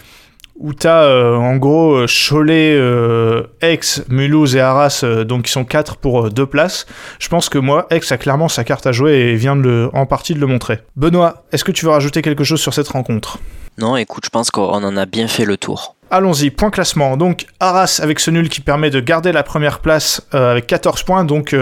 où 0.56 0.74
tu 0.74 0.88
as 0.88 1.04
euh, 1.04 1.36
en 1.36 1.58
gros 1.58 1.94
euh, 1.94 2.08
Cholet, 2.08 2.76
euh, 2.76 3.44
Aix, 3.62 3.80
Mulhouse 4.10 4.56
et 4.56 4.60
Arras, 4.60 5.04
donc 5.26 5.44
qui 5.44 5.52
sont 5.52 5.66
quatre 5.66 5.98
pour 5.98 6.30
deux 6.30 6.46
places. 6.46 6.86
Je 7.20 7.28
pense 7.28 7.50
que 7.50 7.58
moi, 7.58 7.88
Aix 7.90 8.02
a 8.10 8.18
clairement 8.18 8.50
sa 8.50 8.64
carte 8.64 8.86
à 8.88 8.92
jouer 8.92 9.14
et 9.14 9.36
vient 9.36 9.56
de 9.56 9.62
le, 9.62 9.90
en 9.94 10.06
partie 10.06 10.34
de 10.34 10.40
le 10.40 10.48
montrer. 10.48 10.80
Benoît, 10.96 11.44
est-ce 11.52 11.64
que 11.64 11.72
tu 11.72 11.86
veux 11.86 11.92
rajouter 11.92 12.22
quelque 12.22 12.44
chose 12.44 12.62
sur 12.62 12.74
cette 12.74 12.88
rencontre? 12.88 13.40
Non, 13.78 13.98
écoute, 13.98 14.26
je 14.26 14.30
pense 14.30 14.52
qu'on 14.52 14.84
en 14.84 14.98
a 14.98 15.06
bien 15.06 15.28
fait 15.28 15.46
le 15.46 15.58
tour. 15.58 15.96
Allons-y, 16.16 16.52
point 16.52 16.70
classement. 16.70 17.18
Donc 17.18 17.48
Arras 17.60 18.00
avec 18.04 18.20
ce 18.20 18.30
nul 18.30 18.48
qui 18.48 18.62
permet 18.62 18.92
de 18.92 19.00
garder 19.00 19.32
la 19.32 19.42
première 19.42 19.80
place 19.80 20.22
avec 20.32 20.68
14 20.68 21.02
points, 21.04 21.24
donc 21.26 21.56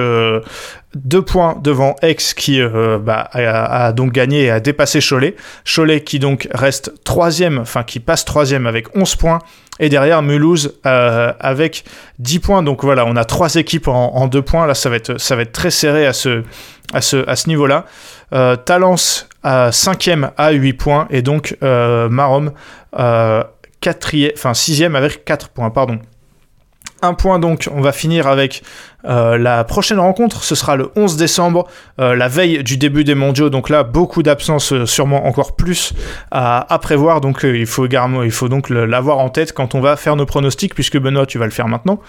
deux 0.96 1.22
points 1.22 1.58
devant 1.62 1.96
Aix 2.02 2.16
qui 2.16 2.62
euh, 2.62 3.00
bah, 3.00 3.30
a, 3.34 3.94
donc 3.94 4.12
gagné 4.12 4.44
et 4.44 4.52
a 4.52 4.60
dépassé 4.60 5.00
Cholet. 5.00 5.36
Cholet 5.64 6.02
qui 6.02 6.20
donc 6.20 6.48
reste 6.54 7.04
troisième, 7.04 7.60
enfin 7.60 7.84
qui 7.84 8.00
passe 8.00 8.26
troisième 8.26 8.68
avec 8.68 8.96
11 8.96 9.16
points. 9.16 9.40
Et 9.80 9.90
derrière 9.90 10.22
Mulhouse 10.22 10.78
euh, 10.86 11.32
avec 11.40 11.86
10 12.20 12.40
points. 12.40 12.64
Donc 12.64 12.84
voilà, 12.84 13.06
on 13.06 13.16
a 13.16 13.26
trois 13.26 13.56
équipes 13.56 13.88
en, 13.88 14.28
deux 14.28 14.42
points. 14.42 14.68
Là, 14.68 14.76
ça 14.76 14.90
va 14.90 14.98
être, 14.98 15.52
très 15.52 15.72
serré 15.72 16.06
à 16.06 16.14
ce, 16.14 17.48
niveau-là. 17.48 17.86
Euh, 18.34 18.56
Talence 18.58 19.28
à 19.44 19.72
cinquième 19.72 20.32
à 20.38 20.52
8 20.52 20.74
points. 20.74 21.08
Et 21.10 21.22
donc 21.22 21.58
euh, 21.64 22.10
Marom 22.10 22.52
quatrième, 23.82 24.32
enfin 24.36 24.54
sixième 24.54 24.96
avec 24.96 25.26
4 25.26 25.50
points, 25.50 25.70
pardon. 25.70 26.00
Un 27.04 27.16
point 27.16 27.40
donc, 27.40 27.68
on 27.74 27.82
va 27.82 27.92
finir 27.92 28.28
avec 28.28 28.62
euh, 29.06 29.36
la 29.40 29.64
prochaine 29.64 30.00
rencontre, 30.00 30.44
ce 30.44 30.54
sera 30.54 30.76
le 30.76 30.92
11 30.96 31.18
décembre, 31.18 31.68
euh, 32.00 32.16
la 32.16 32.28
veille 32.28 32.64
du 32.64 32.78
début 32.78 33.04
des 33.04 33.16
mondiaux. 33.16 33.50
Donc 33.50 33.70
là, 33.70 33.84
beaucoup 33.84 34.22
d'absences, 34.22 34.72
euh, 34.72 34.86
sûrement 34.86 35.26
encore 35.26 35.56
plus 35.56 35.94
à, 36.30 36.78
prévoir. 36.80 37.20
Donc 37.20 37.40
il, 37.44 37.66
faut 37.66 37.88
également, 37.88 38.22
il 38.22 38.32
faut 38.32 38.50
donc 38.50 38.70
l'avoir 38.70 39.18
en 39.18 39.30
tête 39.30 39.52
quand 39.52 39.74
on 39.74 39.82
va 39.82 39.96
faire 39.96 40.16
nos 40.16 40.28
pronostics, 40.28 40.76
puisque 40.76 41.00
Benoît, 41.00 41.26
tu 41.26 41.40
vas 41.40 41.46
le 41.46 41.52
faire 41.52 41.68
maintenant. 41.68 42.00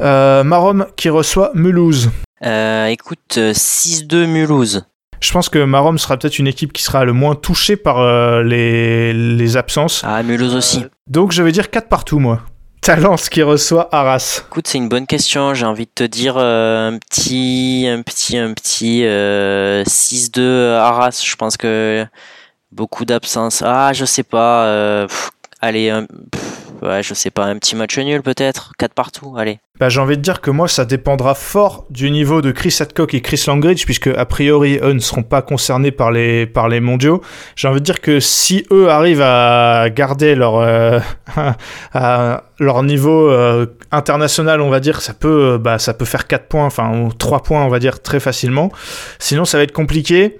Marom 0.00 0.86
qui 0.96 1.10
reçoit 1.10 1.52
Mulhouse. 1.54 2.10
écoute, 2.42 3.38
6-2 3.38 4.26
Mulhouse. 4.26 4.84
Je 5.24 5.32
pense 5.32 5.48
que 5.48 5.58
Marom 5.64 5.98
sera 5.98 6.16
peut-être 6.16 6.38
une 6.38 6.46
équipe 6.46 6.72
qui 6.72 6.82
sera 6.82 7.04
le 7.04 7.12
moins 7.12 7.34
touchée 7.34 7.76
par 7.76 8.04
les, 8.42 9.12
les 9.12 9.56
absences. 9.56 10.02
Ah, 10.04 10.22
Mulhouse 10.22 10.54
aussi. 10.54 10.84
donc 11.06 11.32
je 11.32 11.42
vais 11.42 11.50
dire 11.50 11.70
4 11.70 11.88
partout, 11.88 12.18
moi. 12.18 12.42
Talence 12.84 13.30
qui 13.30 13.42
reçoit 13.42 13.88
Arras 13.92 14.42
Écoute, 14.46 14.68
c'est 14.68 14.76
une 14.76 14.90
bonne 14.90 15.06
question. 15.06 15.54
J'ai 15.54 15.64
envie 15.64 15.86
de 15.86 15.90
te 15.94 16.04
dire 16.04 16.34
euh, 16.36 16.90
un 16.90 16.98
petit, 16.98 17.86
un 17.88 18.02
petit, 18.02 18.36
un 18.36 18.52
petit 18.52 19.00
6-2 19.00 19.04
euh, 19.06 20.78
Arras. 20.78 21.22
Je 21.24 21.34
pense 21.36 21.56
que 21.56 22.04
beaucoup 22.72 23.06
d'absence. 23.06 23.62
Ah, 23.64 23.94
je 23.94 24.04
sais 24.04 24.22
pas. 24.22 24.66
Euh, 24.66 25.08
allez, 25.62 25.88
un, 25.88 26.06
je 27.02 27.14
sais 27.14 27.30
pas, 27.30 27.44
un 27.44 27.58
petit 27.58 27.76
match 27.76 27.98
nul 27.98 28.22
peut-être, 28.22 28.72
4 28.78 28.94
partout, 28.94 29.34
allez. 29.36 29.58
Bah, 29.80 29.88
j'ai 29.88 29.98
envie 29.98 30.16
de 30.16 30.22
dire 30.22 30.40
que 30.40 30.52
moi, 30.52 30.68
ça 30.68 30.84
dépendra 30.84 31.34
fort 31.34 31.86
du 31.90 32.08
niveau 32.12 32.40
de 32.42 32.52
Chris 32.52 32.76
Hadcock 32.78 33.12
et 33.12 33.20
Chris 33.20 33.42
Langridge, 33.48 33.84
puisque 33.84 34.06
a 34.06 34.24
priori, 34.24 34.78
eux 34.80 34.92
ne 34.92 35.00
seront 35.00 35.24
pas 35.24 35.42
concernés 35.42 35.90
par 35.90 36.12
les, 36.12 36.46
par 36.46 36.68
les 36.68 36.78
mondiaux. 36.78 37.22
J'ai 37.56 37.66
envie 37.66 37.80
de 37.80 37.84
dire 37.84 38.00
que 38.00 38.20
si 38.20 38.64
eux 38.70 38.88
arrivent 38.88 39.20
à 39.20 39.90
garder 39.90 40.36
leur, 40.36 40.58
euh, 40.58 41.00
leur 42.60 42.82
niveau 42.84 43.28
euh, 43.28 43.66
international, 43.90 44.60
on 44.60 44.70
va 44.70 44.78
dire, 44.78 45.00
ça 45.00 45.12
peut, 45.12 45.58
bah, 45.58 45.80
ça 45.80 45.92
peut 45.92 46.04
faire 46.04 46.28
4 46.28 46.46
points, 46.46 46.66
enfin, 46.66 46.96
ou 46.96 47.12
3 47.12 47.42
points, 47.42 47.64
on 47.64 47.68
va 47.68 47.80
dire, 47.80 48.00
très 48.00 48.20
facilement. 48.20 48.70
Sinon, 49.18 49.44
ça 49.44 49.58
va 49.58 49.64
être 49.64 49.72
compliqué. 49.72 50.38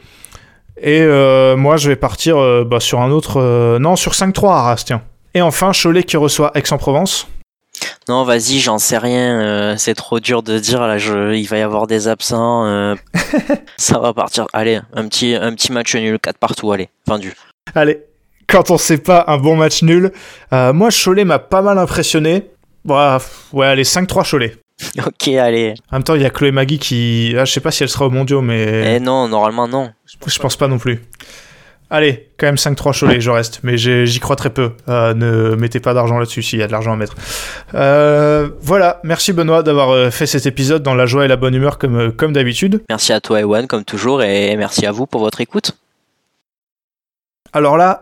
Et 0.80 1.00
euh, 1.02 1.56
moi, 1.56 1.76
je 1.76 1.88
vais 1.88 1.96
partir 1.96 2.36
bah, 2.66 2.78
sur 2.78 3.00
un 3.00 3.10
autre. 3.10 3.78
non, 3.80 3.96
sur 3.96 4.12
5-3 4.12 4.52
Arras, 4.52 4.82
tiens. 4.86 5.02
Et 5.34 5.42
enfin, 5.42 5.72
Cholet 5.72 6.04
qui 6.04 6.16
reçoit 6.16 6.52
Aix-en-Provence. 6.54 7.26
Non, 8.08 8.22
vas-y, 8.24 8.60
j'en 8.60 8.78
sais 8.78 8.98
rien. 8.98 9.40
Euh, 9.40 9.74
c'est 9.76 9.94
trop 9.94 10.20
dur 10.20 10.42
de 10.42 10.58
dire. 10.58 10.86
Là, 10.86 10.98
il 10.98 11.48
va 11.48 11.58
y 11.58 11.62
avoir 11.62 11.86
des 11.86 12.06
absents. 12.06 12.66
Euh, 12.66 12.94
ça 13.76 13.98
va 13.98 14.12
partir. 14.12 14.46
Allez, 14.52 14.80
un 14.92 15.08
petit, 15.08 15.34
un 15.34 15.54
petit 15.54 15.72
match 15.72 15.94
nul, 15.96 16.18
4 16.18 16.38
partout. 16.38 16.70
Allez, 16.70 16.88
vendu. 17.06 17.34
Allez, 17.74 18.02
quand 18.46 18.70
on 18.70 18.78
sait 18.78 18.98
pas 18.98 19.24
un 19.26 19.38
bon 19.38 19.56
match 19.56 19.82
nul. 19.82 20.12
Euh, 20.52 20.72
moi, 20.72 20.90
Cholet 20.90 21.24
m'a 21.24 21.38
pas 21.38 21.62
mal 21.62 21.78
impressionné. 21.78 22.50
Bah, 22.84 23.18
ouais, 23.52 23.66
allez, 23.66 23.84
5-3 23.84 24.30
Cholet. 24.30 24.56
Ok, 25.06 25.28
allez. 25.28 25.74
En 25.90 25.96
même 25.96 26.02
temps, 26.02 26.16
il 26.16 26.22
y 26.22 26.26
a 26.26 26.30
Chloé 26.30 26.50
Magui 26.50 26.78
qui. 26.78 27.34
Ah, 27.38 27.44
je 27.44 27.52
sais 27.52 27.60
pas 27.60 27.70
si 27.70 27.84
elle 27.84 27.88
sera 27.88 28.06
au 28.06 28.10
mondiaux, 28.10 28.42
mais. 28.42 28.96
Eh 28.96 29.00
non, 29.00 29.28
normalement, 29.28 29.68
non. 29.68 29.90
Je 30.26 30.38
pense 30.38 30.56
pas 30.56 30.68
non 30.68 30.78
plus. 30.78 31.00
Allez, 31.90 32.30
quand 32.38 32.46
même 32.46 32.54
5-3 32.54 32.98
Cholet, 32.98 33.20
je 33.20 33.30
reste. 33.30 33.60
Mais 33.62 33.76
j'y 33.76 34.20
crois 34.20 34.36
très 34.36 34.50
peu. 34.50 34.72
Euh, 34.88 35.14
ne 35.14 35.54
mettez 35.54 35.80
pas 35.80 35.94
d'argent 35.94 36.18
là-dessus 36.18 36.42
s'il 36.42 36.58
y 36.58 36.62
a 36.62 36.66
de 36.66 36.72
l'argent 36.72 36.92
à 36.92 36.96
mettre. 36.96 37.14
Euh, 37.74 38.48
voilà, 38.60 39.00
merci 39.04 39.32
Benoît 39.32 39.62
d'avoir 39.62 39.90
euh, 39.90 40.10
fait 40.10 40.26
cet 40.26 40.46
épisode 40.46 40.82
dans 40.82 40.94
la 40.94 41.06
joie 41.06 41.24
et 41.24 41.28
la 41.28 41.36
bonne 41.36 41.54
humeur 41.54 41.78
comme, 41.78 42.12
comme 42.12 42.32
d'habitude. 42.32 42.82
Merci 42.88 43.12
à 43.12 43.20
toi 43.20 43.40
Ewan 43.40 43.66
comme 43.66 43.84
toujours 43.84 44.22
et 44.22 44.56
merci 44.56 44.86
à 44.86 44.92
vous 44.92 45.06
pour 45.06 45.20
votre 45.20 45.40
écoute. 45.40 45.72
Alors 47.52 47.76
là, 47.76 48.00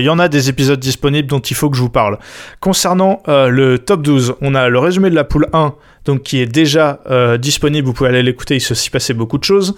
il 0.00 0.04
y 0.04 0.08
en 0.08 0.18
a 0.18 0.26
des 0.26 0.48
épisodes 0.48 0.80
disponibles 0.80 1.28
dont 1.28 1.38
il 1.38 1.54
faut 1.54 1.70
que 1.70 1.76
je 1.76 1.82
vous 1.82 1.88
parle. 1.88 2.18
Concernant 2.58 3.22
le 3.28 3.76
top 3.76 4.02
12, 4.02 4.34
on 4.40 4.56
a 4.56 4.68
le 4.68 4.78
résumé 4.80 5.08
de 5.08 5.14
la 5.14 5.22
poule 5.22 5.46
1, 5.52 5.76
donc 6.04 6.24
qui 6.24 6.40
est 6.40 6.46
déjà 6.46 6.98
disponible, 7.38 7.86
vous 7.86 7.92
pouvez 7.92 8.08
aller 8.08 8.24
l'écouter, 8.24 8.56
il 8.56 8.60
s'est 8.60 8.90
passé 8.90 9.14
beaucoup 9.14 9.38
de 9.38 9.44
choses. 9.44 9.76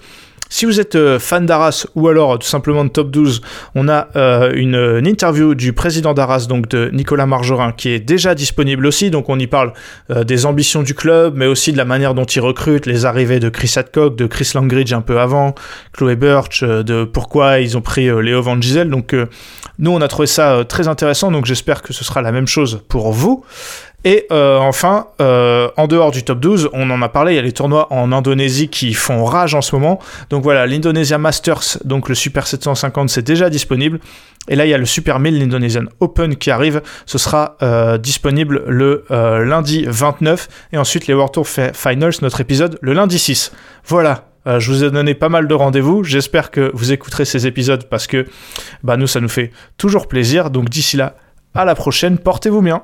Si 0.49 0.65
vous 0.65 0.79
êtes 0.79 0.95
euh, 0.95 1.19
fan 1.19 1.45
d'Arras 1.45 1.87
ou 1.95 2.07
alors 2.07 2.37
tout 2.37 2.47
simplement 2.47 2.85
de 2.85 2.89
Top 2.89 3.09
12, 3.09 3.41
on 3.73 3.89
a 3.89 4.07
euh, 4.15 4.51
une, 4.53 5.05
interview 5.07 5.55
du 5.55 5.73
président 5.73 6.13
d'Arras, 6.13 6.45
donc 6.47 6.67
de 6.67 6.89
Nicolas 6.93 7.25
Margerin, 7.25 7.71
qui 7.71 7.89
est 7.89 7.99
déjà 7.99 8.35
disponible 8.35 8.85
aussi. 8.85 9.09
Donc 9.09 9.29
on 9.29 9.39
y 9.39 9.47
parle 9.47 9.73
euh, 10.11 10.23
des 10.23 10.45
ambitions 10.45 10.83
du 10.83 10.93
club, 10.93 11.33
mais 11.35 11.47
aussi 11.47 11.71
de 11.71 11.77
la 11.77 11.85
manière 11.85 12.13
dont 12.13 12.25
il 12.25 12.41
recrute, 12.41 12.85
les 12.85 13.05
arrivées 13.05 13.39
de 13.39 13.49
Chris 13.49 13.73
Hadcock, 13.75 14.15
de 14.15 14.27
Chris 14.27 14.51
Langridge 14.53 14.93
un 14.93 15.01
peu 15.01 15.19
avant, 15.19 15.55
Chloé 15.93 16.15
Birch, 16.15 16.63
de 16.63 17.03
pourquoi 17.05 17.59
ils 17.59 17.77
ont 17.77 17.81
pris 17.81 18.05
Léo 18.21 18.41
Van 18.41 18.59
Gisel. 18.61 18.89
Donc 18.89 19.15
nous, 19.79 19.91
on 19.91 20.01
a 20.01 20.07
trouvé 20.07 20.27
ça 20.27 20.63
très 20.67 20.87
intéressant, 20.87 21.31
donc 21.31 21.45
j'espère 21.45 21.81
que 21.81 21.91
ce 21.91 22.03
sera 22.03 22.21
la 22.21 22.31
même 22.31 22.47
chose 22.47 22.81
pour 22.87 23.11
vous. 23.11 23.43
Et 24.05 24.27
euh, 24.31 24.59
enfin, 24.59 25.07
euh, 25.19 25.69
en 25.77 25.87
dehors 25.87 26.11
du 26.11 26.23
top 26.23 26.39
12, 26.39 26.69
on 26.73 26.91
en 26.91 27.01
a 27.01 27.09
parlé, 27.09 27.33
il 27.33 27.35
y 27.37 27.39
a 27.39 27.41
les 27.41 27.51
tournois 27.51 27.91
en 27.91 28.11
Indonésie 28.11 28.69
qui 28.69 28.93
font 28.93 29.25
rage 29.25 29.55
en 29.55 29.63
ce 29.63 29.75
moment. 29.75 29.99
Donc 30.29 30.43
voilà, 30.43 30.67
l'Indonesia 30.67 31.17
Masters, 31.17 31.79
donc 31.83 32.07
le 32.07 32.13
Super 32.13 32.45
750, 32.45 33.09
c'est 33.09 33.23
déjà 33.23 33.49
disponible. 33.49 33.99
Et 34.47 34.55
là, 34.55 34.67
il 34.67 34.69
y 34.69 34.75
a 34.75 34.77
le 34.77 34.85
Super 34.85 35.19
1000, 35.19 35.39
l'Indonesian 35.39 35.85
Open 36.01 36.35
qui 36.35 36.51
arrive. 36.51 36.83
Ce 37.07 37.17
sera 37.17 37.57
euh, 37.63 37.97
disponible 37.97 38.63
le 38.67 39.05
lundi 39.09 39.85
29. 39.87 40.49
Et 40.73 40.77
ensuite, 40.77 41.07
les 41.07 41.15
World 41.15 41.33
Tour 41.33 41.47
Finals, 41.47 42.13
notre 42.21 42.41
épisode, 42.41 42.77
le 42.81 42.93
lundi 42.93 43.17
6. 43.17 43.53
Voilà, 43.87 44.25
je 44.45 44.71
vous 44.71 44.83
ai 44.83 44.91
donné 44.91 45.15
pas 45.15 45.29
mal 45.29 45.47
de 45.47 45.53
rendez-vous. 45.55 46.03
J'espère 46.03 46.51
que 46.51 46.69
vous 46.75 46.91
écouterez 46.91 47.25
ces 47.25 47.47
épisodes 47.47 47.85
parce 47.89 48.05
que 48.05 48.27
bah, 48.83 48.97
nous, 48.97 49.07
ça 49.07 49.19
nous 49.19 49.29
fait 49.29 49.51
toujours 49.77 50.07
plaisir. 50.07 50.51
Donc 50.51 50.69
d'ici 50.69 50.95
là, 50.95 51.15
à 51.55 51.65
la 51.65 51.73
prochaine. 51.73 52.19
Portez-vous 52.19 52.61
bien. 52.61 52.83